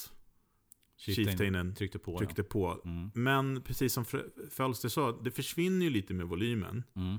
[0.97, 2.19] Chieftainen tryckte på.
[2.19, 2.81] tryckte på.
[2.85, 2.91] Ja.
[2.91, 3.11] Mm.
[3.15, 4.05] Men precis som
[4.51, 6.85] Fölster sa, det försvinner ju lite med volymen.
[6.97, 7.17] Mm.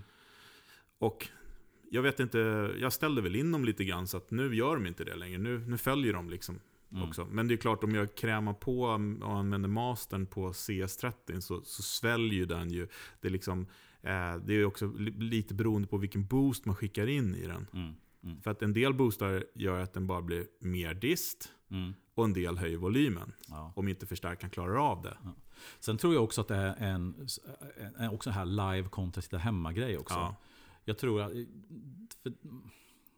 [0.99, 1.27] Och
[1.91, 2.37] jag vet inte,
[2.79, 5.37] jag ställde väl in dem lite grann så att nu gör de inte det längre.
[5.37, 6.59] Nu, nu följer de liksom
[6.91, 7.09] Mm.
[7.09, 7.25] också.
[7.31, 11.81] Men det är klart, om jag krämar på och använder mastern på CS30 så, så
[11.83, 12.87] sväljer ju den ju.
[13.21, 13.67] Det är, liksom,
[14.01, 17.67] eh, det är också li, lite beroende på vilken boost man skickar in i den.
[17.73, 17.93] Mm.
[18.23, 18.41] Mm.
[18.41, 21.93] För att en del boostar gör att den bara blir mer dist Mm.
[22.17, 23.33] Och en del höjer volymen.
[23.47, 23.73] Ja.
[23.75, 25.17] Om inte förstärkaren klarar av det.
[25.79, 27.27] Sen tror jag också att det är en,
[27.97, 30.15] en, också här live kontra sitta hemma-grej också.
[30.15, 30.35] Ja.
[30.85, 31.31] Jag tror att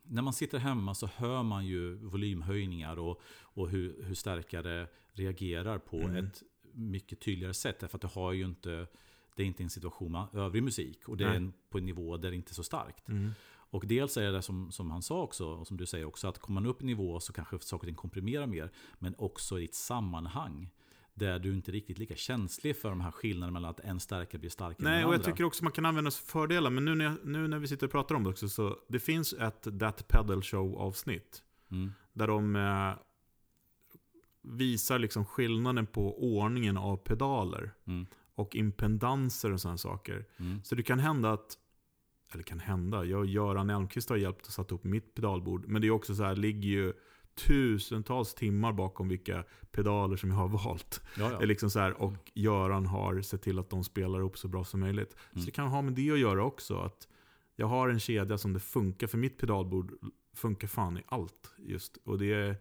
[0.03, 5.77] när man sitter hemma så hör man ju volymhöjningar och, och hur, hur stärkare reagerar
[5.77, 6.25] på Mm.
[6.25, 6.43] ett
[6.73, 7.79] mycket tydligare sätt.
[7.79, 8.87] Därför att det har ju inte
[9.35, 11.33] det är inte en situation med övrig musik och det Nej.
[11.33, 13.09] är en, på en nivå där det inte är så starkt.
[13.09, 13.31] Mm.
[13.70, 16.39] Och dels är det som, som han sa också, och som du säger också, att
[16.39, 19.65] kommer man upp i nivå så kanske saker och ting komprimerar mer, men också i
[19.65, 20.70] ett sammanhang
[21.13, 24.39] där du inte är riktigt lika känslig för de här skillnaderna mellan att en stärkare
[24.39, 25.32] blir starkare än Nej, den och jag andra.
[25.32, 26.70] tycker också man kan använda sig för fördelar.
[26.70, 28.99] Men nu när, jag, nu när vi sitter och pratar om det också, så det
[28.99, 31.43] finns ett That Pedal Show-avsnitt.
[31.72, 31.93] Mm.
[32.13, 32.93] Där de eh,
[34.41, 37.74] visar liksom skillnaden på ordningen av pedaler.
[37.88, 38.05] Mm.
[38.36, 40.26] Och impedanser och sådana saker.
[40.38, 40.63] Mm.
[40.63, 41.57] Så det kan hända att,
[42.34, 45.65] eller kan hända, jag och Göran Elmqvist har hjälpt att sätta upp mitt pedalbord.
[45.67, 46.93] Men det är också så här, ligger ju
[47.36, 51.01] tusentals timmar bakom vilka pedaler som jag har valt.
[51.17, 51.45] Ja, Det är ja.
[51.45, 54.80] liksom så här, och Göran har sett till att de spelar upp så bra som
[54.80, 55.15] möjligt.
[55.32, 55.41] Mm.
[55.41, 56.77] Så det kan ha med det att göra också.
[56.80, 57.07] Att
[57.55, 59.91] jag har en kedja som det funkar, för mitt pedalbord
[60.36, 61.53] funkar fan i allt.
[61.57, 61.97] just.
[61.97, 62.55] Och det är,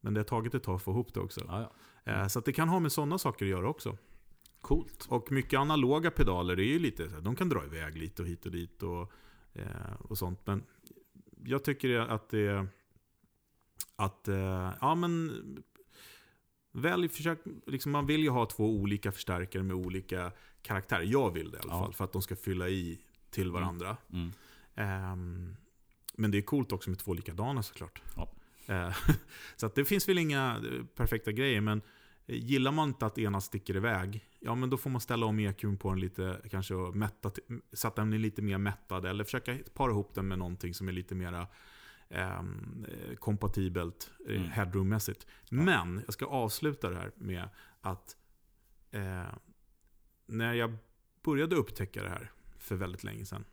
[0.00, 1.40] men det har tagit ett tag att få ihop det också.
[1.48, 1.72] ja.
[2.12, 3.96] Eh, Så det kan ha med sådana saker att göra också.
[4.60, 5.06] Coolt.
[5.08, 8.46] Och mycket analoga pedaler, det är ju lite, de kan dra iväg lite och hit
[8.46, 9.12] och dit och,
[9.52, 10.40] eh, och sånt.
[10.46, 10.62] Men
[11.44, 12.66] jag tycker att det
[13.96, 15.32] att, eh, ja men,
[16.72, 20.32] välj, försök, liksom man vill ju ha två olika förstärkare med olika
[20.62, 21.02] karaktärer.
[21.02, 21.82] Jag vill det i alla Ja.
[21.82, 22.98] fall, för att de ska fylla i
[23.30, 23.96] till varandra.
[24.12, 24.32] Mm.
[24.74, 25.56] Ehm,
[26.14, 28.02] men det är coolt också med två likadana såklart.
[28.16, 28.28] Ja.
[28.66, 28.96] Eh,
[29.56, 30.62] så att det finns väl inga
[30.94, 31.82] perfekta grejer, men
[32.30, 35.76] Gillar man inte att ena sticker iväg, ja men då får man ställa om EQn
[35.76, 37.30] på den lite, kanske och mätta,
[37.72, 39.06] så att den är lite mer mättad.
[39.06, 41.46] Eller försöka para ihop den med någonting som är lite mera
[42.08, 44.50] ehm, eh, kompatibelt eh, Mm.
[44.50, 45.26] headroommässigt.
[45.50, 47.48] Men jag ska avsluta det här med
[47.80, 48.16] att
[48.90, 49.34] eh,
[50.26, 50.76] när jag
[51.22, 53.44] började upptäcka det här för väldigt länge sedan.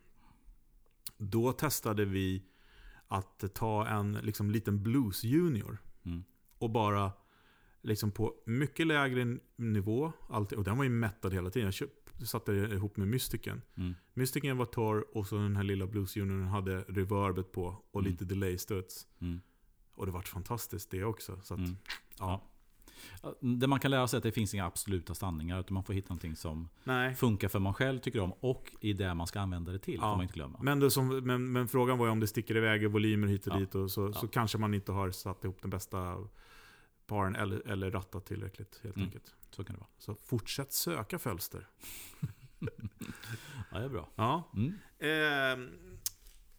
[1.18, 2.44] Då testade vi
[3.08, 6.24] att ta en liksom, liten Blues Junior Mm.
[6.58, 7.12] och bara
[7.86, 10.12] liksom på mycket lägre nivå.
[10.30, 11.72] Alltid, och den var ju mättad hela tiden.
[12.20, 13.62] Jag satte ihop med Mystiken.
[13.78, 13.94] Mm.
[14.14, 18.12] Mystiken var torr och så den här lilla Blues Juniorn hade reverbet på och Mm.
[18.12, 19.08] lite delay-studs.
[19.22, 19.42] Mm.
[19.96, 21.40] Och det vart fantastiskt det också.
[21.44, 21.76] Så att, Mm.
[22.20, 22.52] ja.
[23.24, 25.60] Ja, Det man kan lära sig är att det finns inga absoluta sanningar.
[25.60, 27.16] Utan man får hitta någonting som Nej.
[27.16, 28.32] funkar för man själv tycker om.
[28.40, 30.00] Och i det man ska använda det till.
[30.02, 30.12] Ja.
[30.16, 30.60] Man inte glömma.
[30.62, 33.54] Men, som, men, men frågan var ju om det sticker iväg i volymer hit och
[33.56, 33.60] Ja.
[33.60, 33.76] dit.
[33.76, 36.18] Och så, så kanske man inte har satt ihop den bästa
[37.08, 39.06] paren eller, eller rattat tillräckligt helt Mm.
[39.08, 39.36] enkelt.
[39.52, 39.90] Så kan det vara.
[39.98, 41.68] Så fortsätt söka fölster.
[43.72, 44.10] Ja, det är bra.
[44.16, 44.52] Ja.
[44.56, 44.74] Mm.
[45.00, 45.70] Eh,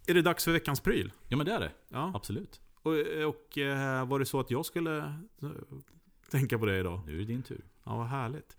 [0.06, 1.12] är det dags för veckans pryl?
[1.28, 1.72] Ja, men det är det.
[1.88, 2.12] Ja.
[2.14, 2.60] Absolut.
[2.82, 2.92] Och,
[3.28, 4.98] och eh, var det så att jag skulle
[5.42, 5.50] eh,
[6.30, 7.00] tänka på det idag?
[7.06, 7.64] Nu är det din tur.
[7.84, 8.56] Ja, vad härligt.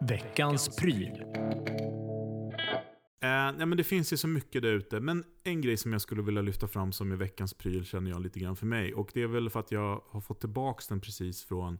[0.00, 1.22] Veckans pryl.
[3.22, 5.00] Eh, nej, men det finns ju så mycket där ute.
[5.00, 8.22] Men en grej som jag skulle vilja lyfta fram som är veckans pryl känner jag
[8.22, 8.94] lite grann för mig.
[8.94, 11.78] Och det är väl för att jag har fått tillbaka den precis från,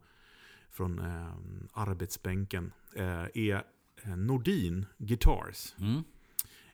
[0.71, 1.33] från eh,
[1.73, 2.73] arbetsbänken.
[2.97, 3.65] Eh, är
[4.03, 5.75] eh, Nordin Guitars.
[5.79, 6.05] Mm.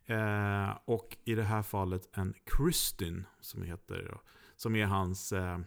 [0.07, 4.19] Eh, och i det här fallet en Krustin som heter.
[4.57, 5.33] Som är hans...
[5.33, 5.59] Eh,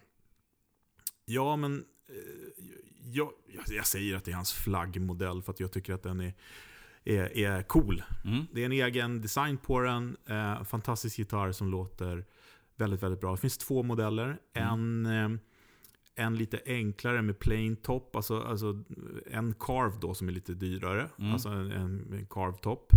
[1.25, 1.85] ja, men...
[2.07, 2.63] Eh,
[3.03, 3.31] jag,
[3.67, 6.33] jag säger att det är hans flaggmodell för att jag tycker att den är,
[7.05, 8.03] är, är cool.
[8.25, 8.47] Mm.
[8.51, 10.17] Det är en egen design på den.
[10.29, 12.25] Eh, fantastisk gitarr som låter
[12.75, 13.31] väldigt, väldigt bra.
[13.31, 14.37] Det finns två modeller.
[14.53, 15.29] En, eh,
[16.15, 18.15] en lite enklare med plain top.
[18.15, 18.83] Alltså, alltså
[19.31, 21.09] en carve då som är lite dyrare.
[21.19, 21.33] Mm.
[21.33, 22.91] Alltså en, en, en carve top.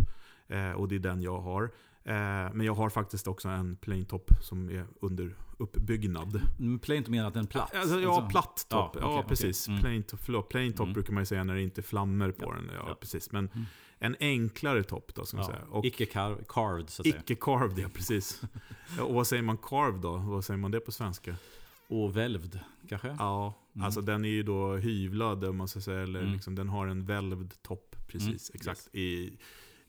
[0.48, 1.70] Eh, och det är den jag har.
[2.04, 2.14] Eh,
[2.54, 6.40] men jag har faktiskt också en plain top som är under uppbyggnad.
[6.58, 7.74] Mm, Plain menar att den är platt?
[7.74, 8.96] Alltså, ja, Alltså- platt Ja, topp.
[9.02, 9.28] Ja, okej.
[9.28, 9.68] precis.
[9.68, 9.80] Mm.
[9.80, 10.92] Plain, top, förlåt, plain top Mm.
[10.94, 12.70] brukar man ju säga när det inte är flammor på Ja, den.
[12.74, 12.94] Ja, ja.
[13.00, 13.32] precis.
[13.32, 13.64] Men Mm.
[13.98, 15.64] en enklare topp då, ska man Ja, säga.
[15.70, 17.20] Och Icke car- carved så att säga.
[17.20, 18.42] icke carved, ja precis.
[18.98, 20.16] ja, och vad säger man carved då?
[20.16, 21.36] Vad säger man det på svenska?
[21.88, 23.16] Och välvd kanske?
[23.18, 23.84] Ja, Mm.
[23.84, 26.00] alltså den är ju då hyvlad om man ska säga.
[26.02, 26.32] Eller Mm.
[26.32, 28.50] liksom, den har en välvd topp, precis.
[28.50, 28.94] Mm, Exakt.
[28.94, 29.38] I,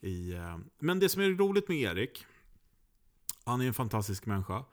[0.05, 2.25] i, eh, men det som är roligt med Erik,
[3.45, 4.65] han är en fantastisk människa.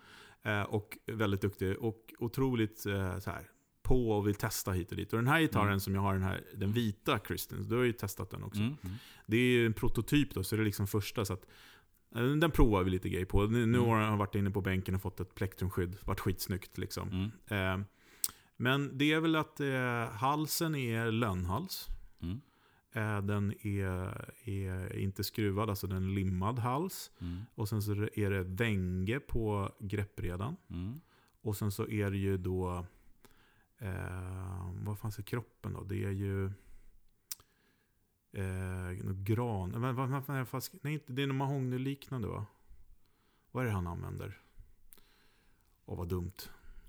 [0.42, 1.78] eh, Och väldigt duktig.
[1.78, 3.48] Och otroligt eh, så här,
[3.82, 5.12] på och vill testa hit och dit.
[5.12, 5.80] Och den här gitarren Mm.
[5.80, 8.60] som jag har, den här den vita Kristen, du har ju testat den också.
[8.60, 8.76] Mm.
[8.82, 8.96] Mm.
[9.26, 11.24] Det är ju en prototyp då, så det är liksom första.
[11.24, 11.46] Så att,
[12.40, 13.42] den provar vi lite grejer på.
[13.46, 13.90] Nu, nu Mm.
[13.90, 15.96] har han varit inne på bänken och fått ett plektrumskydd.
[16.04, 17.08] Varit skitsnyggt liksom.
[17.48, 17.80] Mm.
[17.80, 17.86] Eh,
[18.56, 21.88] men det är väl att eh, halsen är lönnhals.
[22.92, 27.10] Eh, den är, är inte skruvad, alltså den är limmad hals.
[27.20, 27.40] Mm.
[27.54, 30.56] Och sen så är det vänge på greppredan.
[30.70, 31.00] Mm.
[31.40, 32.86] Och sen så är det ju då...
[33.78, 35.82] Eh, vad fanns i kroppen då?
[35.82, 36.44] Det är ju...
[38.32, 39.70] Eh, gran...
[39.70, 42.46] Men, vad, vad, vad, nej, inte- det är något mahogny-liknande va?
[43.50, 44.38] Vad är det han använder?
[45.84, 46.32] Åh, vad dumt.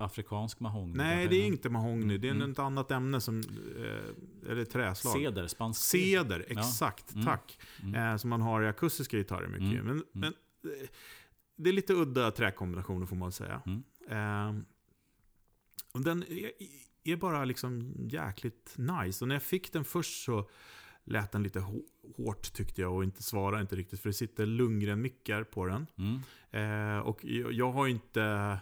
[0.03, 0.97] Afrikansk mahogny.
[0.97, 2.17] Nej, det är inte mahogny.
[2.17, 2.51] Det är Mm.
[2.51, 3.39] ett annat ämne som...
[3.39, 5.13] Eh, eller träslag.
[5.13, 6.59] Ceder, spansk Ceder, Ja.
[6.59, 7.13] exakt.
[7.13, 7.25] Mm.
[7.25, 7.59] Tack.
[7.83, 7.95] Mm.
[7.95, 9.81] Eh, som man har i akustiska gitarrer mycket.
[9.81, 9.85] Mm.
[9.85, 10.33] Men, men
[10.73, 10.87] eh,
[11.57, 13.61] det är lite udda träkombinationer får man säga.
[13.65, 14.65] Mm.
[15.91, 16.51] Och den är,
[17.03, 19.23] är bara liksom jäkligt nice.
[19.23, 20.49] Och när jag fick den först så
[21.03, 21.85] lät den lite hå-
[22.17, 23.99] hårt tyckte jag och inte svarade inte riktigt.
[24.01, 25.87] För det sitter Lundgren-mickar på den.
[25.97, 26.19] Mm.
[26.51, 28.57] Eh, och jag, jag har inte...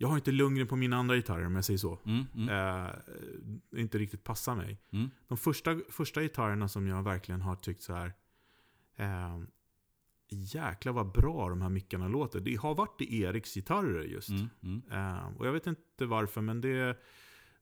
[0.00, 1.98] Jag har inte Lundgren på mina andra gitarrer om jag säger så.
[2.04, 2.24] Mm.
[2.34, 2.48] Mm.
[2.48, 4.78] Eh, inte riktigt passar mig.
[4.92, 5.10] Mm.
[5.28, 8.12] De första, första gitarrerna som jag verkligen har tyckt så här.
[8.96, 9.38] Eh,
[10.28, 12.40] jäklar vad bra de här mickarna låter.
[12.40, 14.28] Det har varit i Eriks gitarrer just.
[14.28, 14.48] Mm.
[14.62, 14.82] Mm.
[14.90, 16.98] Eh, och jag vet inte varför, men det,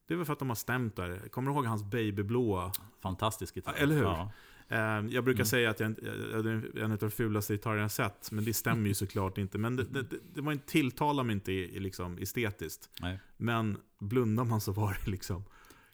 [0.07, 1.29] det är väl för att de har stämt där.
[1.29, 2.73] Kommer du ihåg hans babyblåa?
[3.03, 3.75] Fantastisk gitarr.
[3.75, 4.03] Eller hur?
[4.03, 4.33] Ja.
[4.69, 5.47] Eh, jag brukar Mm.
[5.47, 5.95] säga att jag,
[6.33, 9.59] jag, är en av de fulaste gitarrer jag sett, men det stämmer ju såklart inte.
[9.59, 11.51] Men det, det, det, var inte, tilltalar mig inte
[11.81, 12.91] liksom estetiskt.
[13.01, 13.19] Nej.
[13.37, 15.45] Men blundar man så var det liksom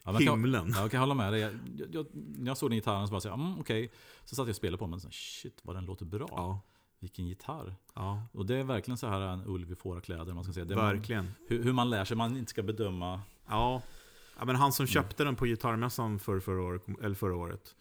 [0.05, 0.73] Ja, kan, himlen.
[0.75, 1.41] ja, jag kan hålla med dig.
[1.41, 3.93] Jag, jag, jag, när jag såg den gitarren så bara, här, mm, okej.
[4.25, 6.27] Så satt jag och spelade på den, men så, shit vad den låter bra.
[6.31, 6.61] Ja,
[7.01, 7.75] Vilken gitarr.
[7.95, 10.35] ja Och det är verkligen så här en ulv i fårakläder.
[10.35, 10.65] Man ska säga.
[10.65, 11.31] Det är man, verkligen.
[11.49, 13.21] hur, hur man lär sig, man inte ska bedöma.
[13.49, 13.83] Ja.
[14.39, 14.89] ja, men han som Mm.
[14.93, 17.75] köpte den på gitarrmässan för förra året, eller förra året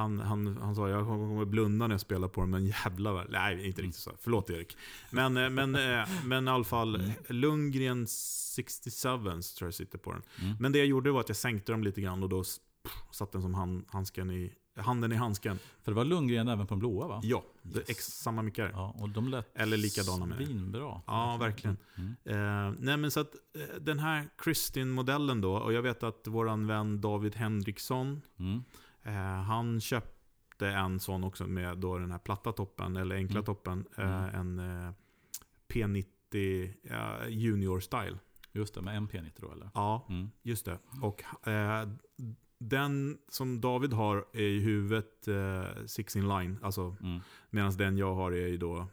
[0.00, 3.66] Han, han, han sa jag kommer blunda när jag spelar på den, men jävlar Nej,
[3.66, 4.10] inte riktigt så.
[4.20, 4.76] Förlåt Erik.
[5.10, 7.10] Men, eh, men, eh, men i alla fall, Mm.
[7.28, 9.08] Lundgren 67
[9.58, 10.22] tror jag sitter på den.
[10.42, 10.56] Mm.
[10.60, 13.32] Men det jag gjorde var att jag sänkte dem lite grann och då pff, satte
[13.32, 15.58] den som hand, handsken i, handen i handsken.
[15.82, 17.20] För det var Lundgren även på den blåa va?
[17.24, 17.44] Ja,
[17.76, 17.88] Yes.
[17.88, 18.64] ex, samma mickar.
[18.64, 21.00] Ja, Ja, och de lät Eller likadana med svinbra.
[21.40, 21.76] verkligen.
[21.96, 22.16] Mm.
[22.24, 26.66] Eh, nej men så att eh, den här Kristin-modellen då, och jag vet att våran
[26.66, 28.62] vän David Henriksson, Mm.
[29.02, 33.44] Eh, han köpte en sån också med då den här platta toppen, eller enkla Mm.
[33.44, 34.92] toppen, eh, en eh,
[35.68, 38.18] P90 eh, Junior Style.
[38.52, 39.70] Just det, med en P90 då eller?
[39.74, 40.30] Ja, Mm.
[40.42, 40.78] just det.
[41.02, 41.88] Och eh,
[42.58, 45.28] den som David har är i huvudet
[45.86, 47.20] Six in line, alltså Mm.
[47.50, 48.86] medan den jag har är ju då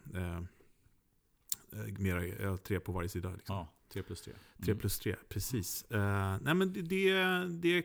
[1.98, 3.32] mera, tre på varje sida.
[3.32, 3.56] Liksom.
[3.56, 4.34] Ja, 3 plus 3.
[4.66, 5.84] 3 plus 3, precis.
[5.92, 7.14] Eh, nej men det, det,
[7.62, 7.84] det är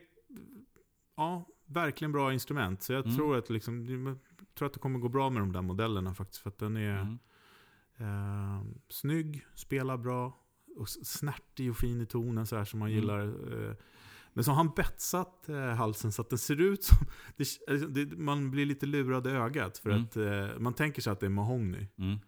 [1.16, 2.82] ja, verkligen bra instrument.
[2.82, 3.16] Så jag Mm.
[3.16, 4.18] tror, att liksom, jag
[4.54, 6.42] tror att det kommer gå bra med de där modellerna faktiskt.
[6.42, 7.18] För att den är Mm.
[7.98, 10.38] eh, snygg, spelar bra
[10.76, 13.00] och snärtig och fin i tonen så här som man Mm.
[13.00, 13.20] gillar.
[13.68, 13.74] Eh,
[14.32, 16.96] men så har han betsat eh, halsen så att den ser ut som...
[17.36, 20.02] Det, alltså, det, man blir lite lurad i ögat för Mm.
[20.04, 21.86] att eh, man tänker sig att det är mahogny.
[21.98, 22.18] Mm.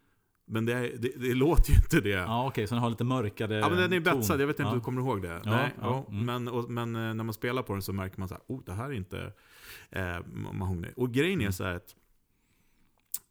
[0.47, 2.09] Men det, är, det, det låter ju inte det.
[2.09, 4.62] Ja, okej, så den har lite mörkare Ja men den är betsad, jag vet inte
[4.62, 4.68] ja.
[4.72, 5.40] om du kommer ihåg det?
[5.45, 6.24] Ja, Nej, ja, mm.
[6.24, 8.64] Men, och, men eh, när man spelar på den så märker man så här, oh
[8.64, 9.32] det här är inte
[9.90, 10.18] eh,
[10.53, 10.88] mahogny.
[10.97, 11.53] Och grejen är Mm.
[11.53, 11.95] så här att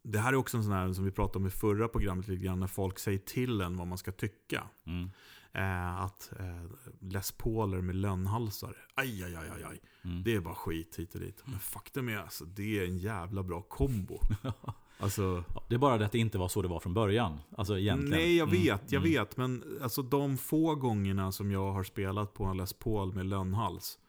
[0.03, 2.43] det här är också en sån här som vi pratade om i förra programmet lite
[2.45, 4.64] grann, när folk säger till en vad man ska tycka.
[4.86, 5.09] Mm.
[5.53, 9.82] Eh, att eh, Les Pauler med lönnhalsar, aj, aj, aj, aj, aj.
[10.03, 10.24] Mm.
[10.24, 11.43] Det är bara skit hit och dit.
[11.45, 14.20] Men faktum är alltså, det är en jävla bra kombo.
[15.00, 17.39] alltså, det är bara det att det inte var så det var från början.
[17.58, 18.12] Alltså egentligen.
[18.20, 18.62] Nej, jag Mm.
[18.62, 19.12] vet, jag Mm.
[19.14, 19.38] vet.
[19.38, 24.00] Men alltså de få gångerna som jag har spelat på en Les Paul med lönnhals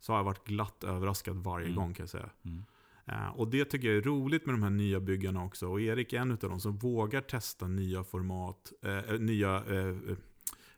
[0.00, 1.76] så har jag varit glatt överraskad varje Mm.
[1.76, 2.30] gång kan jag säga.
[2.44, 2.64] Mm.
[3.06, 5.68] Eh, och det tycker jag är roligt med de här nya byggarna också.
[5.68, 9.96] Och Erik är en av dem som vågar testa nya format, eh, nya eh,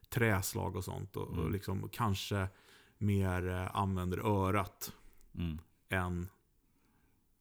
[0.09, 1.17] träslag och sånt.
[1.17, 1.53] Och, och Mm.
[1.53, 2.49] liksom kanske
[2.99, 4.93] mer använder örat
[5.89, 6.29] än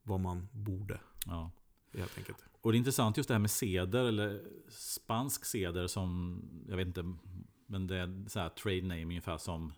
[0.02, 1.00] vad man borde.
[1.26, 1.50] Ja.
[1.98, 2.38] Helt enkelt.
[2.60, 6.86] Och det är intressant just det här med seder, eller spansk seder som, jag vet
[6.86, 7.14] inte,
[7.66, 9.72] men det är så här trade name ungefär som,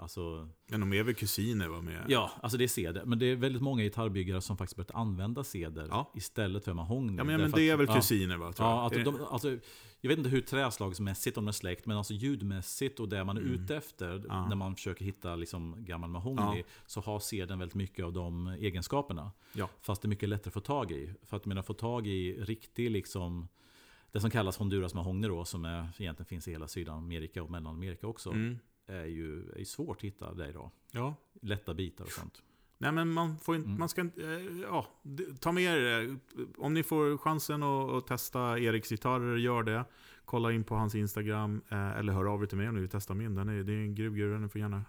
[0.00, 1.80] alltså, Men de är väl kusiner va?
[1.80, 3.04] Med, ja, alltså det är ceder.
[3.04, 6.12] Men det är väldigt många gitarrbyggare som faktiskt börjat använda ceder Ja.
[6.14, 7.16] istället för mahogny.
[7.16, 7.94] ja, men, men det är att- väl ja.
[7.96, 8.52] kusiner va?
[8.52, 8.76] Tror jag.
[8.76, 9.58] Ja, Är alltså, de, alltså,
[10.00, 13.40] jag vet inte hur träslagsmässigt de är släkt, men alltså ljudmässigt och det man är
[13.40, 13.52] Mm.
[13.54, 14.46] ute efter Ja.
[14.48, 16.64] när man försöker hitta liksom gammal mahogny, Ja.
[16.86, 19.32] så har seden väldigt mycket av de egenskaperna.
[19.52, 19.68] Ja.
[19.80, 21.14] Fast det är mycket lättare att få tag i.
[21.22, 23.48] För att menar, få tag i riktig, liksom,
[24.12, 28.06] det som kallas Honduras mahogny då, som är, egentligen finns i hela Sydamerika och Mellanamerika
[28.06, 28.58] också, Mm.
[28.90, 30.70] Är ju är svårt att hitta det idag.
[30.92, 31.14] Ja.
[31.42, 32.42] Lätta bitar och sånt.
[32.78, 33.78] Nej men man får inte, Mm.
[33.78, 34.86] man ska inte, eh, ja,
[35.40, 36.16] ta med er det.
[36.58, 39.84] Om ni får chansen att, att testa Eriks gitarrer, gör det.
[40.24, 42.90] Kolla in på hans Instagram, eh, eller hör av er till mig om ni vill
[42.90, 43.34] testa min.
[43.34, 44.84] Den är, det är en grym ni får gärna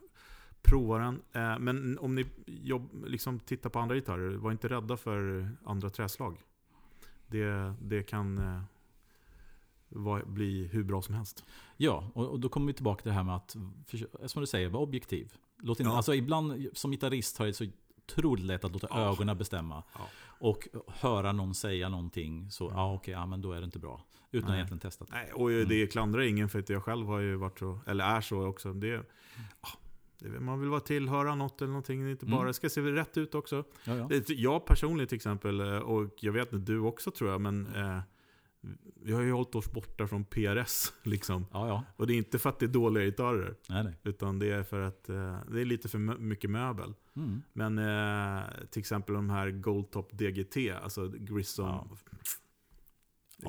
[0.62, 1.22] prova den.
[1.32, 5.90] Eh, men om ni jobb, liksom tittar på andra gitarrer, var inte rädda för andra
[5.90, 6.38] träslag.
[7.28, 8.38] Det, det kan
[10.26, 11.44] bli hur bra som helst.
[11.78, 13.56] Ja, och, och då kommer vi tillbaka till det här med att,
[14.26, 15.34] som du säger, vara objektiv.
[15.64, 15.96] Låt inte, Ja.
[15.98, 17.66] alltså ibland som gitarrist har det så
[18.08, 19.12] otroligt lätt att låta Ja.
[19.12, 19.84] ögonen bestämma.
[19.94, 20.08] Ja.
[20.40, 24.02] Och höra någon säga någonting, så ja okej, ja, men då är det inte bra.
[24.32, 24.58] Utan Nej.
[24.58, 25.10] egentligen testat.
[25.12, 25.68] Nej, och Mm.
[25.70, 28.74] det klandrar ingen för att jag själv har ju varit så, eller är så också.
[28.74, 29.04] Det,
[30.40, 32.48] man vill vara tillhöra något eller någonting, inte bara, Mm.
[32.48, 33.64] det ska se rätt ut också.
[33.84, 34.22] Ja, ja.
[34.28, 38.00] Jag personligen till exempel, eh, och jag vet att du också tror jag, men eh,
[39.04, 40.94] vi har ju hållit oss borta från PRS.
[41.04, 41.46] Liksom.
[41.52, 41.84] ja, ja.
[41.96, 43.94] Och det är inte för att det är dåliga gitarrer, Nej, nej.
[44.04, 46.94] utan det är för att eh, det är lite för mycket möbel.
[47.16, 47.42] Mm.
[47.54, 51.66] Men eh, till exempel de här Goldtop DGT, alltså Grissom.
[51.68, 51.98] Ja.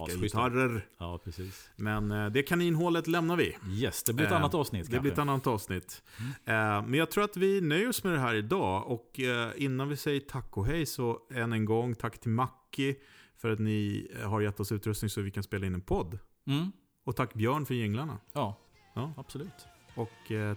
[0.06, 0.86] Vilka gitarrer.
[0.98, 1.70] Ja, precis.
[1.76, 3.56] Men eh, det kaninhålet lämnar vi.
[3.70, 5.32] Yes, det blir ett Eh, annat avsnitt Det blir ett kanske.
[5.32, 6.02] annat avsnitt.
[6.44, 6.54] Eh,
[6.86, 8.86] men jag tror att vi nöjer oss med det här idag.
[8.90, 12.94] Och eh, innan vi säger tack och hej så än en gång tack till Macki
[13.42, 16.18] för att ni eh, har gett oss utrustning så vi kan spela in en podd.
[16.46, 16.72] Mm.
[17.04, 18.18] Och tack Björn för jinglarna.
[18.32, 18.56] Ja,
[18.94, 19.12] Ja.
[19.16, 19.66] absolut.
[19.94, 20.56] Och eh,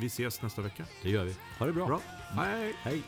[0.00, 0.84] vi ses nästa vecka.
[1.02, 1.36] Det gör vi.
[1.58, 1.86] Ha det bra.
[1.86, 2.00] Bra.
[2.36, 2.74] Hej!
[2.82, 3.02] Hej.